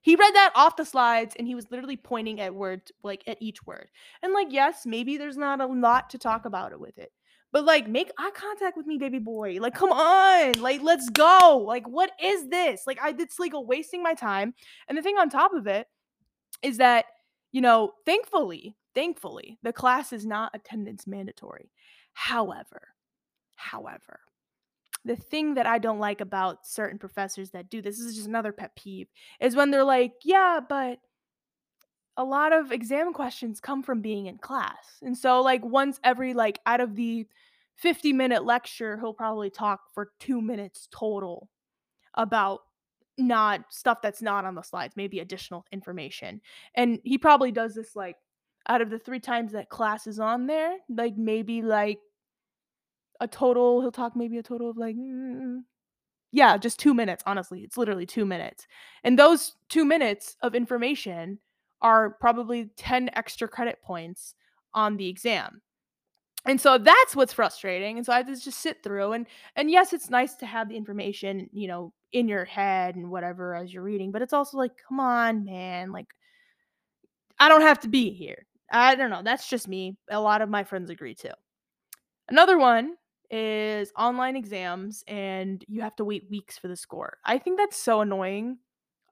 [0.00, 3.38] He read that off the slides and he was literally pointing at words, like at
[3.40, 3.88] each word.
[4.22, 7.12] And like, yes, maybe there's not a lot to talk about it with it.
[7.50, 9.58] But like, make eye contact with me, baby boy.
[9.60, 10.60] Like, come on.
[10.60, 11.64] Like, let's go.
[11.66, 12.82] Like, what is this?
[12.86, 14.54] Like, I it's like a wasting my time.
[14.88, 15.86] And the thing on top of it
[16.62, 17.06] is that
[17.52, 21.70] you know, thankfully, thankfully, the class is not attendance mandatory.
[22.12, 22.88] However,
[23.56, 24.20] however,
[25.04, 28.28] the thing that I don't like about certain professors that do this, this is just
[28.28, 29.08] another pet peeve,
[29.40, 30.98] is when they're like, yeah, but
[32.16, 34.98] a lot of exam questions come from being in class.
[35.02, 37.26] And so like once every like out of the
[37.76, 41.48] 50 minute lecture, he'll probably talk for 2 minutes total
[42.14, 42.60] about
[43.16, 46.40] not stuff that's not on the slides, maybe additional information.
[46.74, 48.16] And he probably does this like
[48.68, 51.98] out of the three times that class is on there, like maybe like
[53.20, 55.60] a total, he'll talk maybe a total of like, mm,
[56.32, 57.60] yeah, just two minutes, honestly.
[57.60, 58.66] It's literally two minutes.
[59.04, 61.38] And those two minutes of information
[61.80, 64.34] are probably 10 extra credit points
[64.74, 65.62] on the exam.
[66.44, 67.96] And so that's what's frustrating.
[67.96, 69.26] And so I have to just sit through and
[69.56, 73.54] and yes, it's nice to have the information, you know, in your head and whatever
[73.54, 76.08] as you're reading, but it's also like, come on, man, like
[77.38, 78.46] I don't have to be here.
[78.70, 79.22] I don't know.
[79.22, 79.96] That's just me.
[80.10, 81.30] A lot of my friends agree too.
[82.28, 82.94] Another one
[83.30, 87.18] is online exams and you have to wait weeks for the score.
[87.24, 88.58] I think that's so annoying.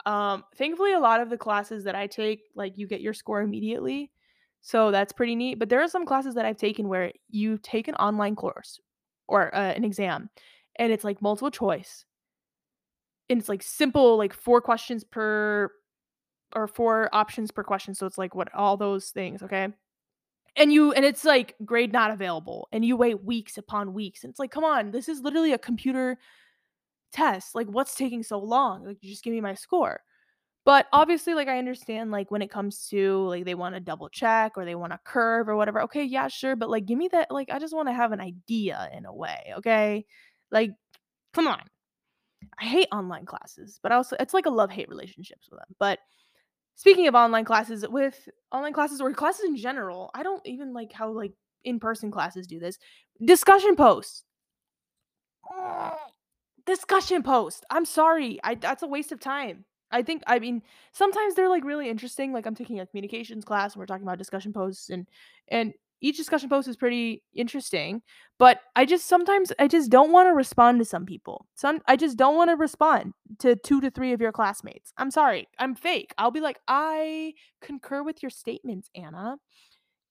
[0.05, 3.41] Um thankfully a lot of the classes that I take like you get your score
[3.41, 4.11] immediately.
[4.61, 7.89] So that's pretty neat, but there are some classes that I've taken where you take
[7.89, 8.81] an online course
[9.29, 10.31] or uh, an exam
[10.77, 12.05] and it's like multiple choice
[13.29, 15.71] and it's like simple, like four questions per
[16.55, 17.95] or four options per question.
[17.95, 19.69] So it's like what all those things, okay?
[20.57, 24.31] And you and it's like grade not available, and you wait weeks upon weeks, and
[24.31, 26.19] it's like, come on, this is literally a computer
[27.13, 27.55] test.
[27.55, 28.87] Like, what's taking so long?
[28.87, 30.01] Like, just give me my score.
[30.65, 34.09] But obviously, like I understand, like when it comes to like they want to double
[34.09, 35.83] check or they want a curve or whatever.
[35.83, 37.31] Okay, yeah, sure, but like give me that.
[37.31, 39.53] Like I just want to have an idea in a way.
[39.59, 40.07] Okay,
[40.51, 40.73] like
[41.35, 41.63] come on.
[42.61, 45.77] I hate online classes, but also it's like a love hate relationships with them.
[45.79, 46.01] But
[46.77, 50.93] speaking of online classes, with online classes or classes in general, I don't even like
[50.93, 51.33] how like
[51.65, 52.79] in person classes do this.
[53.25, 54.23] Discussion posts.
[56.67, 57.65] Discussion post.
[57.71, 58.39] I'm sorry.
[58.45, 59.65] I that's a waste of time.
[59.91, 60.63] I think I mean
[60.93, 62.33] sometimes they're like really interesting.
[62.33, 65.09] Like I'm taking a communications class and we're talking about discussion posts and
[65.49, 68.03] and each discussion post is pretty interesting,
[68.39, 71.47] but I just sometimes I just don't want to respond to some people.
[71.55, 74.93] Some I just don't want to respond to 2 to 3 of your classmates.
[74.99, 75.49] I'm sorry.
[75.59, 76.13] I'm fake.
[76.19, 79.37] I'll be like, "I concur with your statements, Anna."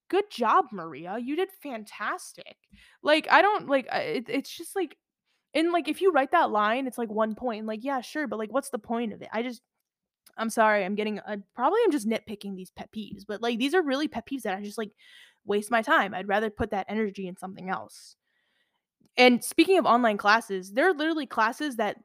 [0.10, 1.18] Good job, Maria.
[1.20, 2.58] You did fantastic.
[3.04, 4.98] Like I don't like it, it's just like
[5.54, 7.66] and like if you write that line, it's like one point.
[7.66, 9.30] Like, yeah, sure, but like what's the point of it?
[9.34, 9.62] I just
[10.38, 13.74] I'm sorry, I'm getting I probably I'm just nitpicking these pet peeves, but like these
[13.74, 14.92] are really pet peeves that I just like
[15.46, 16.14] waste my time.
[16.14, 18.16] I'd rather put that energy in something else.
[19.18, 21.98] And speaking of online classes, there are literally classes that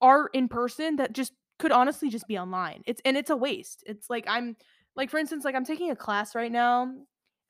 [0.00, 2.82] are in person that just could honestly just be online.
[2.86, 3.84] It's and it's a waste.
[3.86, 4.56] It's like I'm
[4.96, 6.92] Like, for instance, like, I'm taking a class right now,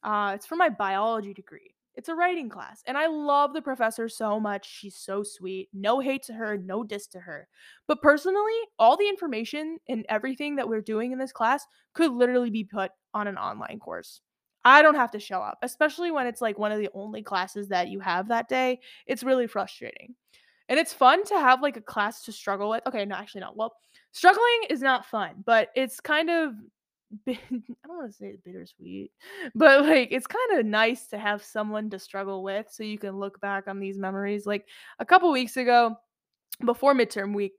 [0.05, 1.75] uh, it's for my biology degree.
[1.97, 6.01] It's a writing class, and I love the professor so much, she's so sweet, no
[6.01, 7.49] hate to her, no diss to her.
[7.89, 12.51] But personally, all the information and everything that we're doing in this class could literally
[12.51, 14.23] be put on an online course.
[14.65, 17.69] I don't have to show up, especially when it's, like, one of the only classes
[17.69, 20.15] that you have that day, it's really frustrating.
[20.69, 23.57] And it's fun to have, like, a class to struggle with okay, no, actually not.
[23.57, 23.75] Well,
[24.13, 26.55] struggling is not fun, but it's kind of
[27.29, 29.11] I don't wanna say it's bittersweet,
[29.55, 33.41] but, like, it's kinda nice to have someone to struggle with so you can look
[33.41, 34.47] back on these memories.
[34.47, 34.67] Like,
[35.01, 35.97] a couple weeks ago,
[36.65, 37.55] before midterm week,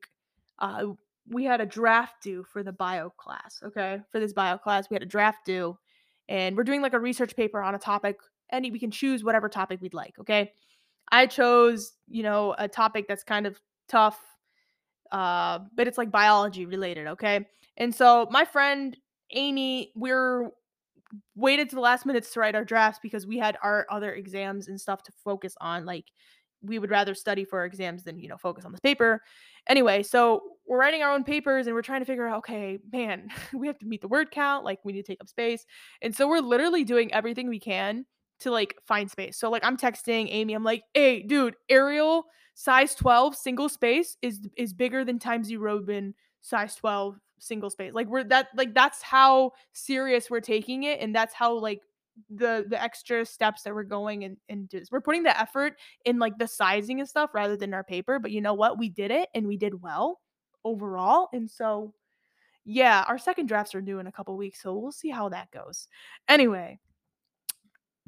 [0.60, 0.88] uh,
[1.30, 4.00] we had a draft due for the bio class, okay?
[4.12, 5.78] For this bio class, we had a draft due,
[6.30, 8.18] and we're doing, like, a research paper on a topic,
[8.52, 10.52] any we can choose whatever topic we'd like, okay?
[11.12, 14.20] I chose, you know, a topic that's kind of tough,
[15.12, 17.48] uh, but it's, like, biology related, okay?
[17.78, 18.98] And so my friend
[19.34, 20.50] Amy, we're
[21.36, 24.68] waited to the last minutes to write our drafts because we had our other exams
[24.68, 26.06] and stuff to focus on, like,
[26.62, 29.22] we would rather study for exams than, you know, focus on this paper.
[29.68, 33.28] Anyway, so we're writing our own papers and we're trying to figure out, okay, man,
[33.54, 35.66] we have to meet the word count, like, we need to take up space.
[36.02, 38.06] And so we're literally doing everything we can
[38.40, 39.38] to, like, find space.
[39.38, 44.40] So, like, I'm texting Amy, I'm like, "Hey, dude, Arial size 12 single space is
[44.56, 49.02] is bigger than Times New Roman size 12 single space." Like, we're that like, that's
[49.02, 51.82] how serious we're taking it, and that's how, like,
[52.30, 55.74] the the extra steps that we're going and and just we're putting the effort
[56.06, 58.80] in, like, the sizing and stuff rather than our paper, but you know what?
[58.80, 60.22] We did it, and we did well
[60.64, 61.94] overall, and so,
[62.66, 65.52] yeah, our second drafts are due in a couple weeks, so we'll see how that
[65.52, 65.88] goes.
[66.28, 66.80] Anyway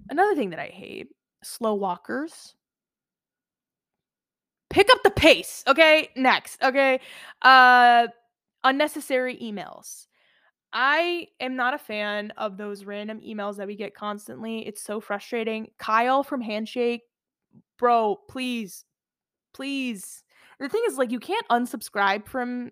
[0.09, 1.09] another thing that I hate,
[1.43, 2.55] slow walkers.
[4.69, 6.09] Pick up the pace, okay?
[6.15, 6.99] Next, okay?
[7.41, 8.07] Uh,
[8.63, 10.07] unnecessary emails.
[10.71, 14.65] I am not a fan of those random emails that we get constantly.
[14.65, 15.69] It's so frustrating.
[15.77, 17.01] Kyle from Handshake,
[17.77, 18.83] bro, please,
[19.53, 20.23] please.
[20.59, 22.71] The thing is, like, you can't unsubscribe from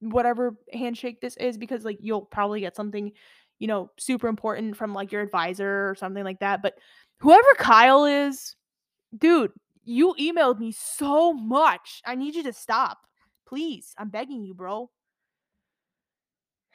[0.00, 3.12] whatever Handshake this is because, like, you'll probably get something,
[3.58, 6.62] you know, super important from, like, your advisor or something like that.
[6.62, 6.74] But
[7.18, 8.56] whoever Kyle is,
[9.16, 9.52] dude,
[9.84, 12.02] you emailed me so much.
[12.06, 13.06] I need you to stop.
[13.46, 13.94] Please.
[13.98, 14.90] I'm begging you, bro.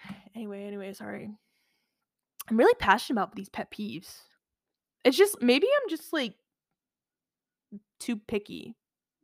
[0.35, 1.31] Anyway, anyway, sorry.
[2.49, 4.21] I'm really passionate about these pet peeves.
[5.05, 6.33] It's just maybe I'm just like
[7.99, 8.75] too picky.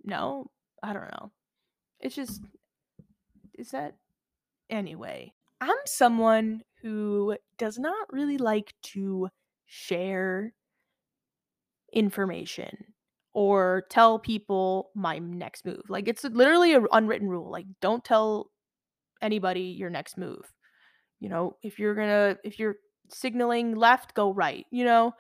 [0.03, 0.49] No,
[0.83, 1.31] I don't know.
[1.99, 2.41] It's just
[3.57, 3.95] is that
[4.69, 5.33] anyway.
[5.59, 9.29] I'm someone who does not really like to
[9.67, 10.53] share
[11.93, 12.85] information
[13.33, 15.83] or tell people my next move.
[15.87, 17.51] Like it's literally an unwritten rule.
[17.51, 18.49] Like don't tell
[19.21, 20.51] anybody your next move.
[21.19, 22.75] You know, if you're going to if you're
[23.09, 25.13] signaling left, go right, you know?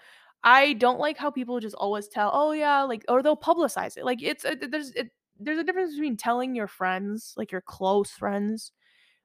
[0.43, 4.03] I don't like how people just always tell, "Oh yeah," like or they'll publicize it.
[4.05, 7.61] Like it's uh, it, there's it, there's a difference between telling your friends, like your
[7.61, 8.71] close friends,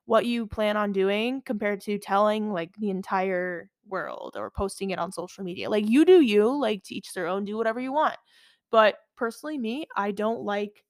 [0.07, 4.99] what you plan on doing compared to telling like the entire world or posting it
[4.99, 5.71] on social media.
[5.71, 8.17] Like you do you, like to each their own, do whatever you want.
[8.71, 10.85] But personally me, I don't like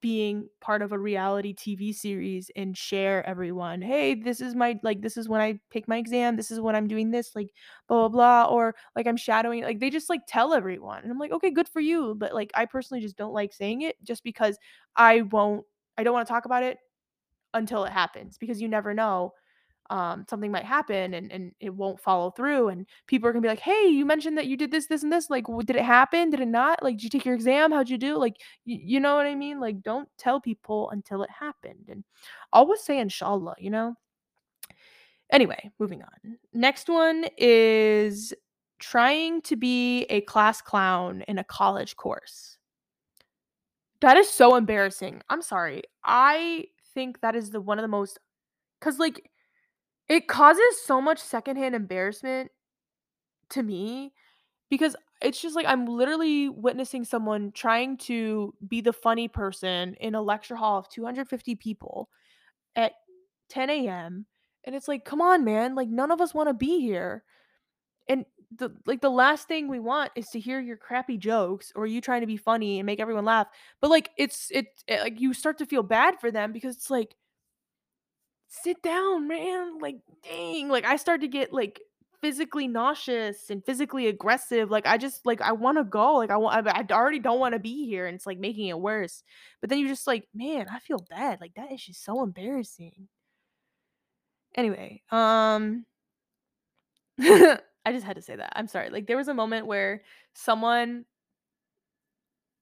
[0.00, 5.00] being part of a reality TV series and share everyone, "Hey, this is my like
[5.02, 7.50] this is when I take my exam, this is when I'm doing this, like
[7.88, 11.02] blah blah blah," or like I'm shadowing like they just like tell everyone.
[11.02, 13.82] And I'm like, "Okay, good for you." But like I personally just don't like saying
[13.82, 14.58] it just because
[14.96, 15.64] I won't
[15.98, 16.78] I don't want to talk about it
[17.54, 19.32] until it happens because you never know
[19.90, 23.48] um, something might happen and, and it won't follow through and people are gonna be
[23.48, 26.30] like hey you mentioned that you did this this and this like did it happen?
[26.30, 26.82] Did it not?
[26.82, 27.72] Like did you take your exam?
[27.72, 28.16] How'd you do?
[28.16, 29.60] Like y- you know what i mean?
[29.60, 32.04] Like don't tell people until it happened and
[32.52, 33.94] always say inshallah you know?
[35.30, 36.38] Anyway moving on.
[36.52, 38.32] Next one is
[38.78, 42.58] trying to be a class clown in a college course.
[44.00, 45.22] That is so embarrassing.
[45.30, 45.82] I'm sorry.
[46.04, 48.18] I think that is the one of the most
[48.78, 49.30] because like
[50.08, 52.50] it causes so much secondhand embarrassment
[53.50, 54.12] to me
[54.70, 60.14] because it's just like I'm literally witnessing someone trying to be the funny person in
[60.14, 62.08] a lecture hall of 250 people
[62.76, 62.92] at
[63.48, 64.26] 10 a.m.
[64.64, 65.74] And it's like, come on, man.
[65.74, 67.24] Like, none of us want to be here.
[68.08, 68.24] And
[68.56, 72.00] the like the last thing we want is to hear your crappy jokes or you
[72.00, 73.48] trying to be funny and make everyone laugh.
[73.80, 76.90] But like it's it, it like you start to feel bad for them because it's
[76.90, 77.16] like
[78.48, 79.78] sit down, man.
[79.80, 80.68] Like, dang.
[80.68, 81.80] Like, I started to get like
[82.22, 84.70] physically nauseous and physically aggressive.
[84.70, 86.14] Like, I just like I want to go.
[86.14, 86.66] Like, I want.
[86.66, 89.22] I, I already don't want to be here, and it's like making it worse.
[89.60, 91.40] But then you're just like, man, I feel bad.
[91.40, 93.08] Like that is just so embarrassing.
[94.54, 95.84] Anyway, um
[97.20, 98.52] I just had to say that.
[98.56, 98.90] I'm sorry.
[98.90, 100.02] Like there was a moment where
[100.34, 101.04] someone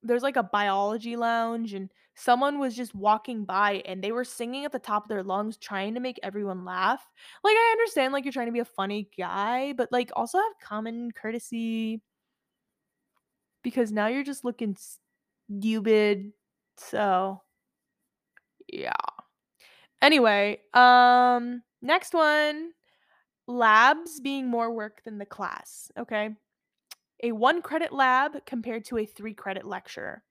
[0.05, 4.65] there's like a biology lounge and someone was just walking by and they were singing
[4.65, 7.05] at the top of their lungs trying to make everyone laugh.
[7.43, 10.53] Like I understand like you're trying to be a funny guy, but like also have
[10.63, 12.03] common courtesy
[13.63, 14.77] because now you're just looking
[15.51, 16.33] stupid.
[16.77, 17.41] So
[18.69, 18.93] yeah.
[20.03, 22.73] Anyway, um next one
[23.47, 26.31] labs being more work than the class, okay?
[27.25, 30.23] A 1 credit lab compared to a 3 credit lecture.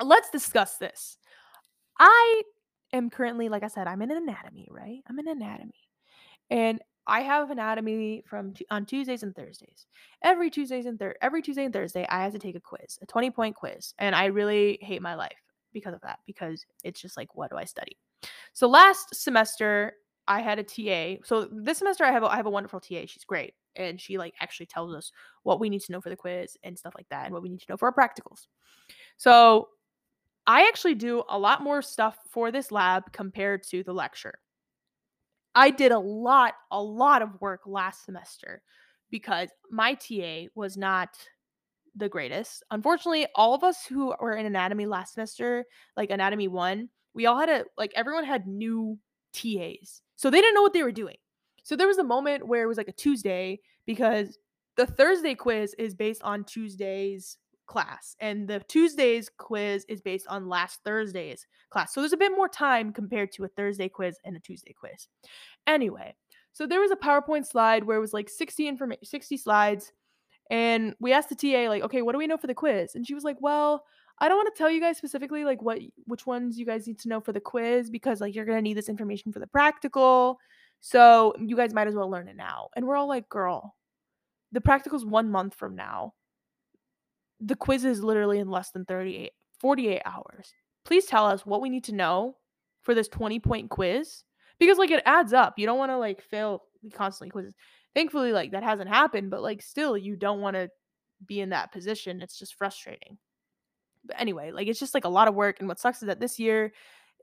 [0.00, 1.18] Let's discuss this.
[1.98, 2.42] I
[2.94, 5.02] am currently like I said I'm in anatomy, right?
[5.06, 5.90] I'm in anatomy.
[6.48, 9.86] And I have anatomy from t- on Tuesdays and Thursdays.
[10.24, 13.06] Every Tuesdays and thir- every Tuesday and Thursday I have to take a quiz, a
[13.06, 15.36] 20 point quiz, and I really hate my life
[15.74, 17.98] because of that because it's just like what do I study?
[18.54, 19.92] So last semester
[20.26, 21.22] I had a TA.
[21.26, 23.04] So this semester I have a, I have a wonderful TA.
[23.04, 25.12] She's great and she like actually tells us
[25.42, 27.48] what we need to know for the quiz and stuff like that and what we
[27.48, 28.46] need to know for our practicals.
[29.16, 29.68] So
[30.46, 34.34] I actually do a lot more stuff for this lab compared to the lecture.
[35.54, 38.62] I did a lot, a lot of work last semester
[39.10, 41.16] because my TA was not
[41.96, 42.62] the greatest.
[42.70, 45.64] Unfortunately, all of us who were in anatomy last semester,
[45.96, 48.98] like anatomy one, we all had a like everyone had new
[49.32, 50.02] TAs.
[50.16, 51.16] So they didn't know what they were doing.
[51.66, 54.38] So there was a moment where it was like a Tuesday because
[54.76, 60.48] the Thursday quiz is based on Tuesday's class and the Tuesday's quiz is based on
[60.48, 61.92] last Thursday's class.
[61.92, 65.08] So there's a bit more time compared to a Thursday quiz and a Tuesday quiz.
[65.66, 66.14] Anyway,
[66.52, 69.90] so there was a PowerPoint slide where it was like 60 information 60 slides
[70.48, 73.04] and we asked the TA like, "Okay, what do we know for the quiz?" And
[73.04, 73.82] she was like, "Well,
[74.20, 77.00] I don't want to tell you guys specifically like what which ones you guys need
[77.00, 79.48] to know for the quiz because like you're going to need this information for the
[79.48, 80.38] practical.
[80.80, 83.76] So, you guys might as well learn it now." And we're all like, "Girl,
[84.52, 86.14] the practical's 1 month from now.
[87.40, 90.52] The quiz is literally in less than 38 48 hours.
[90.84, 92.36] Please tell us what we need to know
[92.82, 94.24] for this 20 point quiz
[94.58, 95.54] because like it adds up.
[95.58, 96.62] You don't want to like fail
[96.92, 97.54] constantly quizzes.
[97.94, 100.68] Thankfully, like that hasn't happened, but like still, you don't want to
[101.26, 102.22] be in that position.
[102.22, 103.18] It's just frustrating.
[104.04, 105.56] But anyway, like it's just like a lot of work.
[105.58, 106.72] And what sucks is that this year,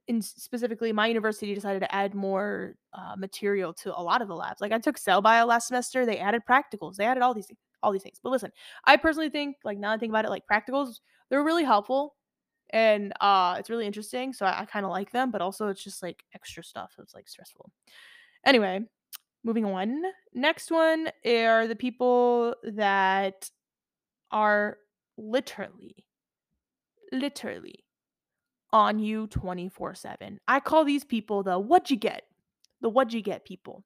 [0.07, 4.35] in specifically my university decided to add more uh, material to a lot of the
[4.35, 4.61] labs.
[4.61, 7.47] Like I took cell bio last semester, they added practicals, they added all these
[7.81, 8.19] all these things.
[8.21, 8.51] But listen,
[8.85, 12.15] I personally think like now I think about it, like practicals, they're really helpful
[12.71, 14.33] and uh it's really interesting.
[14.33, 16.91] So I, I kind of like them, but also it's just like extra stuff.
[16.95, 17.69] So it's like stressful.
[18.45, 18.81] Anyway,
[19.43, 20.01] moving on.
[20.33, 23.49] Next one are the people that
[24.31, 24.77] are
[25.17, 26.05] literally,
[27.11, 27.82] literally
[28.73, 30.39] on you 24 7.
[30.47, 32.23] I call these people the what'd you get?
[32.81, 33.85] The what'd you get people.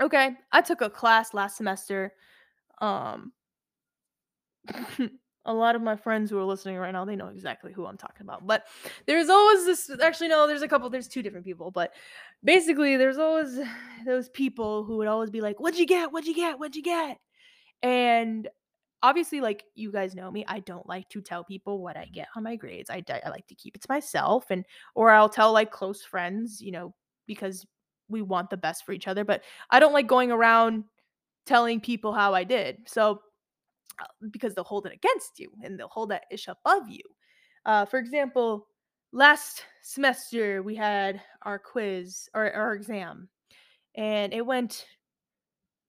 [0.00, 2.12] Okay, I took a class last semester.
[2.80, 3.32] Um,
[5.46, 7.96] a lot of my friends who are listening right now, they know exactly who I'm
[7.96, 8.46] talking about.
[8.46, 8.66] But
[9.06, 11.92] there's always this actually no, there's a couple, there's two different people, but
[12.42, 13.58] basically there's always
[14.06, 16.12] those people who would always be like, What'd you get?
[16.12, 16.58] What'd you get?
[16.58, 17.18] What'd you get?
[17.82, 18.48] And
[19.04, 22.28] obviously, like you guys know me, I don't like to tell people what I get
[22.34, 22.88] on my grades.
[22.88, 24.64] I, I like to keep it to myself and
[24.94, 26.94] or I'll tell like close friends, you know,
[27.26, 27.66] because
[28.08, 29.22] we want the best for each other.
[29.22, 30.84] But I don't like going around
[31.44, 32.78] telling people how I did.
[32.86, 33.20] So
[34.00, 37.02] uh, because they'll hold it against you and they'll hold that ish above you.
[37.66, 38.66] Uh, for example,
[39.12, 43.28] last semester we had our quiz or our exam,
[43.96, 44.86] and it went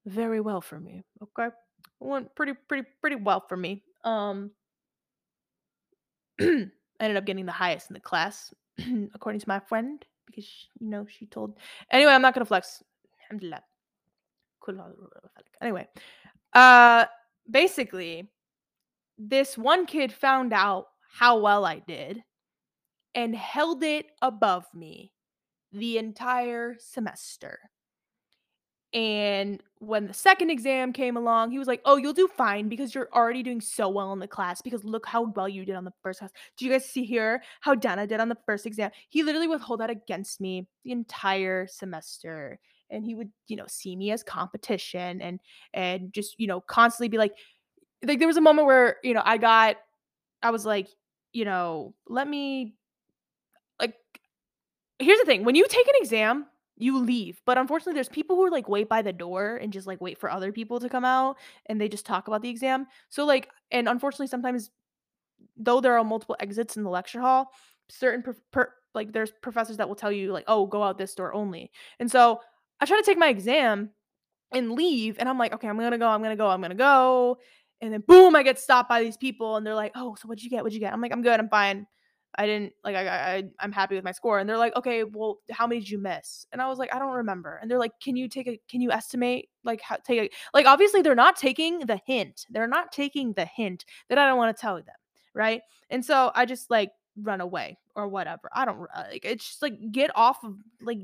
[0.05, 1.01] very well for me.
[1.23, 1.55] Okay,
[1.99, 3.83] went pretty, pretty, pretty well for me.
[4.03, 4.51] Um,
[6.39, 8.53] I ended up getting the highest in the class,
[9.13, 11.57] according to my friend, because she, you know she told.
[11.91, 12.83] Anyway, I'm not gonna flex.
[13.23, 13.63] Alhamdulillah.
[15.61, 15.87] Anyway,
[16.53, 17.05] uh,
[17.49, 18.29] basically,
[19.17, 22.23] this one kid found out how well I did
[23.13, 25.13] and held it above me
[25.71, 27.59] the entire semester.
[28.95, 32.95] And when the second exam came along, he was like, Oh, you'll do fine because
[32.95, 34.61] you're already doing so well in the class.
[34.61, 36.31] Because look how well you did on the first class.
[36.57, 38.91] Do you guys see here how Dana did on the first exam?
[39.09, 42.57] He literally would hold that against me the entire semester.
[42.89, 45.41] And he would, you know, see me as competition and
[45.73, 47.35] and just, you know, constantly be like,
[48.01, 49.75] like there was a moment where, you know, I got
[50.41, 50.87] I was like,
[51.33, 52.75] you know, let me
[53.77, 53.95] like
[54.99, 55.43] here's the thing.
[55.43, 56.45] When you take an exam,
[56.77, 57.41] you leave.
[57.45, 60.17] But unfortunately, there's people who are like wait by the door and just like wait
[60.17, 62.87] for other people to come out and they just talk about the exam.
[63.09, 64.71] So like, and unfortunately, sometimes
[65.57, 67.51] though there are multiple exits in the lecture hall,
[67.89, 71.15] certain per, per, like there's professors that will tell you like, oh, go out this
[71.15, 71.71] door only.
[71.99, 72.41] And so
[72.79, 73.91] I try to take my exam
[74.53, 77.37] and leave, and I'm like, "Okay, I'm gonna go, I'm gonna go, I'm gonna go,"
[77.81, 80.43] and then boom, I get stopped by these people, and they're like, "Oh, so what'd
[80.43, 80.63] you get?
[80.63, 81.87] What'd you get?" I'm like, "I'm good, I'm fine.
[82.37, 85.39] I didn't like I I I'm happy with my score." And they're like, "Okay, well,
[85.51, 87.93] how many did you miss?" And I was like, "I don't remember." And they're like,
[88.01, 91.35] "Can you take a can you estimate like how take a like obviously they're not
[91.35, 92.45] taking the hint.
[92.49, 94.85] They're not taking the hint that I don't want to tell them,
[95.33, 95.61] right?
[95.89, 98.49] And so I just like run away or whatever.
[98.53, 100.99] I don't uh, like it's just like get off of like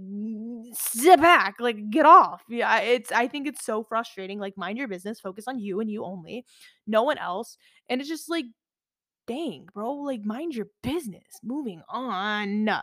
[0.74, 2.44] sit back, like get off.
[2.50, 4.40] Yeah, it's I think it's so frustrating.
[4.40, 6.46] Like mind your business, focus on you and you only,
[6.88, 7.58] no one else.
[7.90, 8.46] And it's just like
[9.28, 11.40] dang, bro, like mind your business.
[11.44, 12.70] Moving on.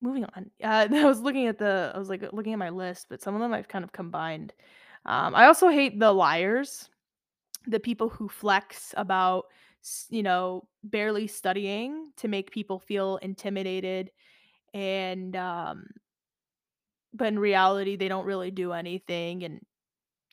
[0.00, 0.50] Moving on.
[0.62, 3.34] Uh, I was looking at the I was like looking at my list, but some
[3.34, 4.52] of them I've kind of combined.
[5.06, 6.88] Um, I also hate the liars,
[7.66, 9.46] the people who flex about
[10.10, 14.12] you know barely studying to make people feel intimidated
[14.74, 15.86] and um
[17.12, 19.60] but in reality they don't really do anything and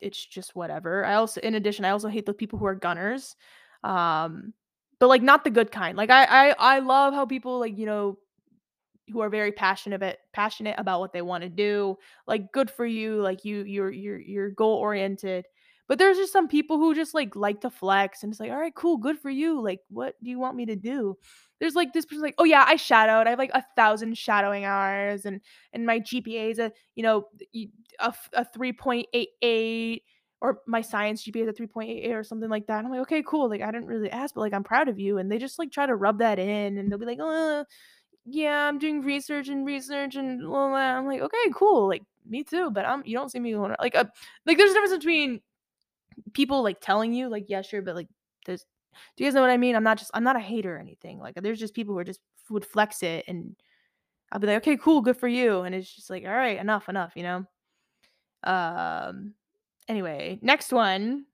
[0.02, 1.06] it's just whatever.
[1.06, 3.36] I also in addition, I also hate the people who are gunners.
[3.84, 4.54] Um,
[5.00, 5.98] but like not the good kind.
[5.98, 8.18] Like I I I love how people like, you know,
[9.12, 11.98] who are very passionate about passionate about what they want to do.
[12.28, 13.22] Like good for you.
[13.22, 15.46] Like you you're you're you're goal oriented.
[15.88, 18.60] But there's just some people who just like like to flex and it's like, all
[18.60, 19.60] right, cool, good for you.
[19.62, 21.18] Like, what do you want me to do?
[21.60, 23.28] There's like this person like, oh yeah, I shadowed.
[23.28, 25.42] I have like a thousand shadowing hours and
[25.74, 27.28] and my GPA is a you know
[28.00, 30.02] a, a 3.88
[30.42, 32.78] or my science GPA is a 3.88 or something like that.
[32.78, 33.50] And I'm like, okay, cool.
[33.50, 35.18] Like I didn't really ask, but like I'm proud of you.
[35.18, 37.66] And they just like try to rub that in and they'll be like, oh
[38.26, 40.96] yeah, I'm doing research and research and all that.
[40.96, 41.88] I'm like, okay, cool.
[41.88, 44.06] Like me too, but I'm you don't see me going like uh,
[44.46, 45.42] like there's a difference between
[46.34, 48.08] people like telling you like yeah sure, but like
[48.46, 48.66] there's
[49.16, 49.76] do you guys know what I mean?
[49.76, 51.20] I'm not just I'm not a hater or anything.
[51.20, 53.56] Like there's just people who are just would flex it and
[54.32, 55.62] I'll be like, okay, cool, good for you.
[55.62, 57.46] And it's just like, all right, enough, enough, you know?
[58.44, 59.34] Um
[59.88, 61.26] anyway, next one,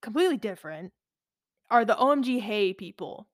[0.00, 0.92] completely different,
[1.70, 3.26] are the OMG hey people.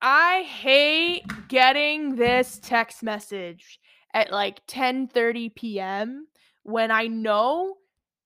[0.00, 3.80] I hate getting this text message
[4.14, 6.28] at like 10:30 p.m.
[6.62, 7.76] when I know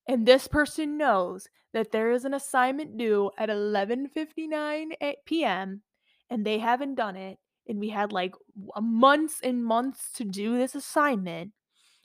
[0.07, 4.93] and this person knows that there is an assignment due at 11:59
[5.25, 5.83] p.m.
[6.31, 8.35] and they haven't done it and we had like
[8.81, 11.53] months and months to do this assignment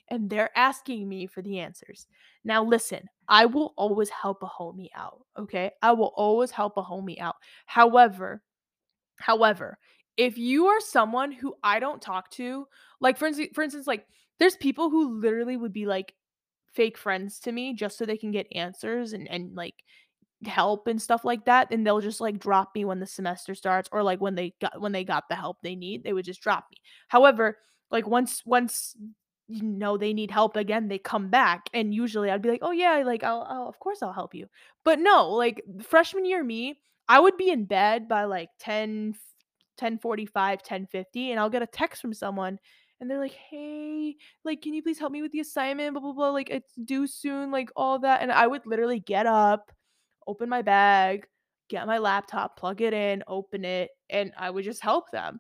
[0.10, 2.08] and they're asking me for the answers.
[2.44, 5.72] Now listen, I will always help a homie out, okay?
[5.82, 7.36] I will always help a homie out.
[7.66, 8.44] However,
[9.18, 9.78] However,
[10.18, 12.68] if you are someone who I don't talk to,
[13.00, 14.06] like for instance, for instance, like
[14.40, 16.14] there's people who literally would be like
[16.76, 19.76] fake friends to me just so they can get answers and and like
[20.44, 23.90] help and stuff like that and they'll just like drop me when the semester starts
[23.92, 26.42] or like when they got when they got the help they need they would just
[26.42, 26.78] drop me.
[27.08, 27.58] However
[27.90, 28.96] like once once
[29.48, 32.72] you know they need help again they come back and usually i'd be like oh
[32.72, 34.48] yeah like I'll, I'll of course i'll help you.
[34.84, 39.16] But no like freshman year me i would be in bed by like 10
[39.78, 42.60] 1045 1050 and i'll get a text from someone
[43.00, 46.14] and they're like hey like can you please help me with the assignment blah blah
[46.14, 49.72] blah like it's due soon like all that and i would literally get up
[50.28, 51.28] open my bag,
[51.70, 55.40] get my laptop, plug it in, open it, and I would just help them.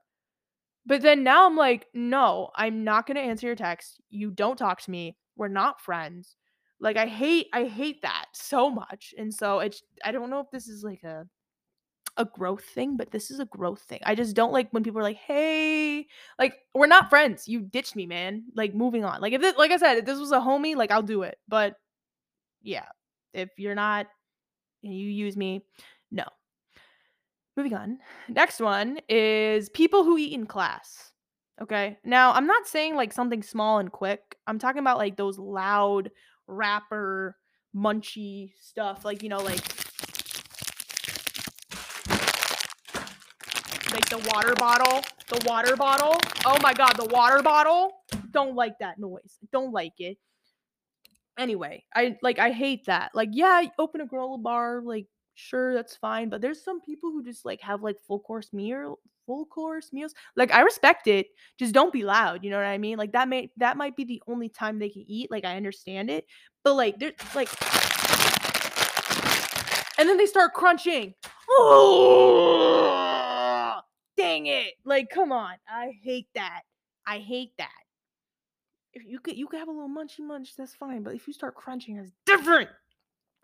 [0.86, 4.00] But then now I'm like, no, I'm not going to answer your text.
[4.10, 5.18] You don't talk to me.
[5.36, 6.36] We're not friends.
[6.80, 9.14] Like I hate I hate that so much.
[9.18, 11.26] And so it's I don't know if this is like a
[12.18, 14.00] a growth thing, but this is a growth thing.
[14.06, 16.08] I just don't like when people are like, "Hey,
[16.40, 17.48] like we're not friends.
[17.48, 19.22] You ditched me, man." Like moving on.
[19.22, 21.38] Like if this, like I said, if this was a homie, like I'll do it.
[21.48, 21.76] But
[22.62, 22.86] yeah,
[23.34, 24.08] if you're not
[24.86, 25.66] and you use me.
[26.12, 26.24] No.
[27.58, 28.00] Moving on.
[28.30, 31.12] Next one is people who eat in class.
[31.62, 31.98] Okay.
[32.04, 34.38] Now, I'm not saying like something small and quick.
[34.48, 36.12] I'm talking about like those loud
[36.48, 37.38] wrapper
[37.76, 39.60] munchy stuff like you know like
[43.96, 46.20] like the water bottle, the water bottle.
[46.46, 47.94] Oh my god, the water bottle.
[48.32, 49.40] Don't like that noise.
[49.54, 50.18] Don't like it.
[51.38, 53.12] Anyway, I like I hate that.
[53.14, 57.24] Like, yeah, open a granola bar, like sure that's fine, but there's some people who
[57.24, 60.14] just like have like full course meal full course meals.
[60.36, 61.28] Like I respect it.
[61.58, 62.98] Just don't be loud, you know what I mean?
[62.98, 65.32] Like that may that might be the only time they can eat.
[65.32, 66.26] Like I understand it.
[66.64, 67.50] But like there's like
[69.98, 71.14] and then they start crunching.
[71.50, 73.05] Oh,
[74.18, 74.74] dang it.
[74.84, 75.56] Like come on.
[75.68, 76.62] I hate that.
[77.08, 77.70] I hate that
[78.96, 81.04] if you could you could have a little munchy munch, that's fine.
[81.04, 82.70] But if you start crunching, it's different.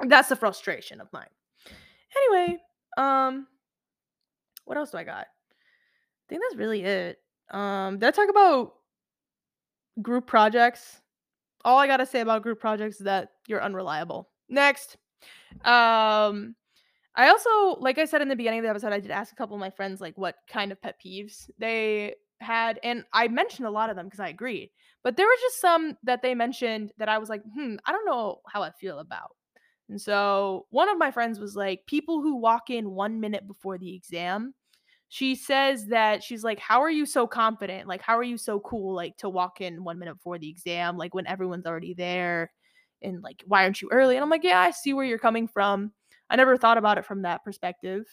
[0.07, 1.27] That's the frustration of mine.
[2.17, 2.57] Anyway,
[2.97, 3.47] um,
[4.65, 5.27] what else do I got?
[5.27, 7.19] I think that's really it.
[7.51, 8.73] Um, did I talk about
[10.01, 11.01] group projects?
[11.63, 14.29] All I gotta say about group projects is that you're unreliable.
[14.49, 14.97] Next.
[15.65, 16.55] Um,
[17.15, 19.35] I also, like I said in the beginning of the episode, I did ask a
[19.35, 23.67] couple of my friends like what kind of pet peeves they had, and I mentioned
[23.67, 24.71] a lot of them because I agreed.
[25.03, 28.05] But there were just some that they mentioned that I was like, hmm, I don't
[28.05, 29.35] know how I feel about.
[29.89, 33.77] And so one of my friends was like, people who walk in one minute before
[33.77, 34.53] the exam.
[35.09, 37.87] She says that she's like, How are you so confident?
[37.87, 40.97] Like, how are you so cool, like, to walk in one minute before the exam,
[40.97, 42.51] like, when everyone's already there?
[43.01, 44.15] And like, why aren't you early?
[44.15, 45.91] And I'm like, Yeah, I see where you're coming from.
[46.31, 48.07] I never thought about it from that perspective.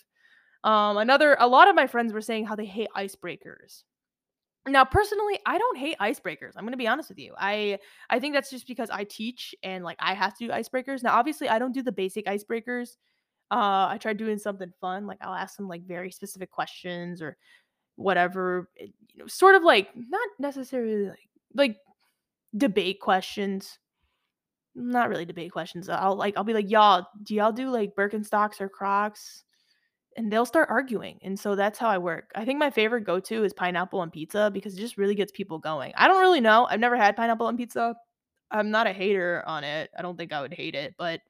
[0.64, 3.84] Um, another, a lot of my friends were saying how they hate icebreakers.
[4.66, 6.52] Now, personally, I don't hate icebreakers.
[6.56, 7.32] I'm gonna be honest with you.
[7.38, 7.78] I
[8.10, 11.02] I think that's just because I teach and like I have to do icebreakers.
[11.02, 12.96] Now, obviously, I don't do the basic icebreakers.
[13.50, 17.38] Uh, I try doing something fun, like I'll ask them like very specific questions or
[17.96, 18.68] whatever.
[18.78, 21.76] eh, You know, sort of like not necessarily like like
[22.56, 23.78] debate questions.
[24.78, 25.88] Not really debate questions.
[25.88, 29.44] I'll like I'll be like, y'all, do y'all do like Birkenstocks or Crocs?
[30.18, 31.16] and they'll start arguing.
[31.22, 32.32] And so that's how I work.
[32.34, 35.30] I think my favorite go to is pineapple and pizza because it just really gets
[35.30, 35.92] people going.
[35.96, 36.66] I don't really know.
[36.68, 37.94] I've never had pineapple and pizza.
[38.50, 39.90] I'm not a hater on it.
[39.96, 41.20] I don't think I would hate it, but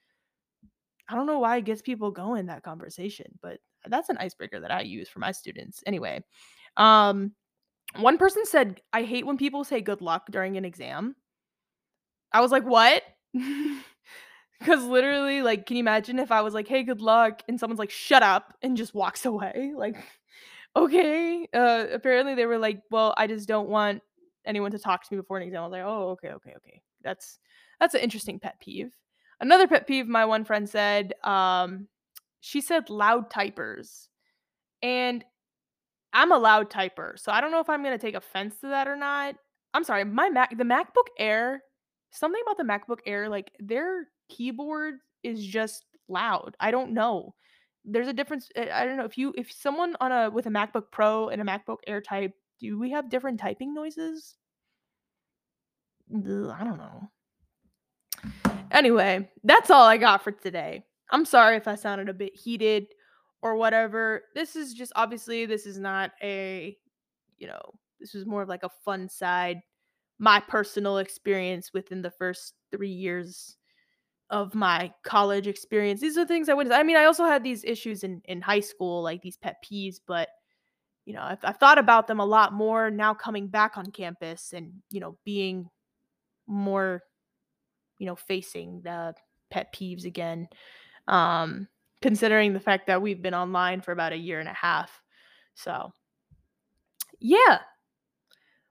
[1.07, 3.27] I don't know why it gets people going that conversation.
[3.43, 5.83] But that's an icebreaker that I use for my students.
[5.85, 6.25] Anyway,
[6.79, 7.33] um,
[7.97, 11.15] one person said, I hate when people say good luck during an exam.
[12.33, 13.03] I was like, what?
[14.61, 17.79] Because literally, like, can you imagine if I was like, "Hey, good luck," and someone's
[17.79, 19.73] like, "Shut up," and just walks away?
[19.77, 19.97] Like,
[20.77, 21.49] okay.
[21.55, 24.03] Uh, apparently, they were like, "Well, I just don't want
[24.47, 26.83] anyone to talk to me before an exam." I was like, "Oh, okay, okay, okay."
[27.05, 27.39] That's
[27.81, 28.93] that's an interesting pet peeve.
[29.41, 31.89] Another pet peeve my one friend said, um,
[32.41, 34.09] she said loud typers,
[34.83, 35.25] and
[36.13, 38.89] I'm a loud typer, so I don't know if I'm gonna take offense to that
[38.89, 39.37] or not.
[39.75, 41.63] I'm sorry, my Mac the MacBook Air,
[42.11, 46.57] something about the MacBook Air, like their keyboard is just loud.
[46.61, 47.35] I don't know.
[47.85, 48.49] There's a difference.
[48.57, 51.41] uh, I don't know if you if someone on a with a MacBook Pro and
[51.41, 54.37] a MacBook Air type, do we have different typing noises?
[56.15, 57.11] Ugh, I don't know.
[58.71, 60.85] Anyway, that's all I got for today.
[61.11, 62.87] I'm sorry if I sounded a bit heated
[63.43, 64.25] or whatever.
[64.35, 66.77] This is just obviously this is not a,
[67.39, 67.61] you know,
[68.01, 69.61] this was more of like a fun side,
[70.19, 73.57] my personal experience within the first 3 years
[74.31, 76.01] of my college experience.
[76.01, 78.61] These are things I would I mean, I also had these issues in in high
[78.61, 80.29] school, like these pet peeves, but
[81.07, 84.53] you know, I've, I've thought about them a lot more now coming back on campus
[84.53, 85.71] and, you know, being
[86.47, 87.03] more
[87.99, 89.15] you know, facing the
[89.51, 90.49] pet peeves again.
[91.09, 91.69] Um,
[92.01, 95.03] considering the fact that we've been online for about a year and a half.
[95.55, 95.93] So,
[97.19, 97.59] yeah.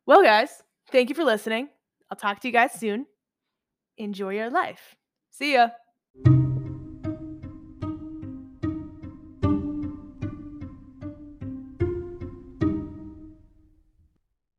[0.05, 1.69] Well, guys, thank you for listening.
[2.09, 3.05] I'll talk to you guys soon.
[3.97, 4.95] Enjoy your life.
[5.31, 5.69] See ya.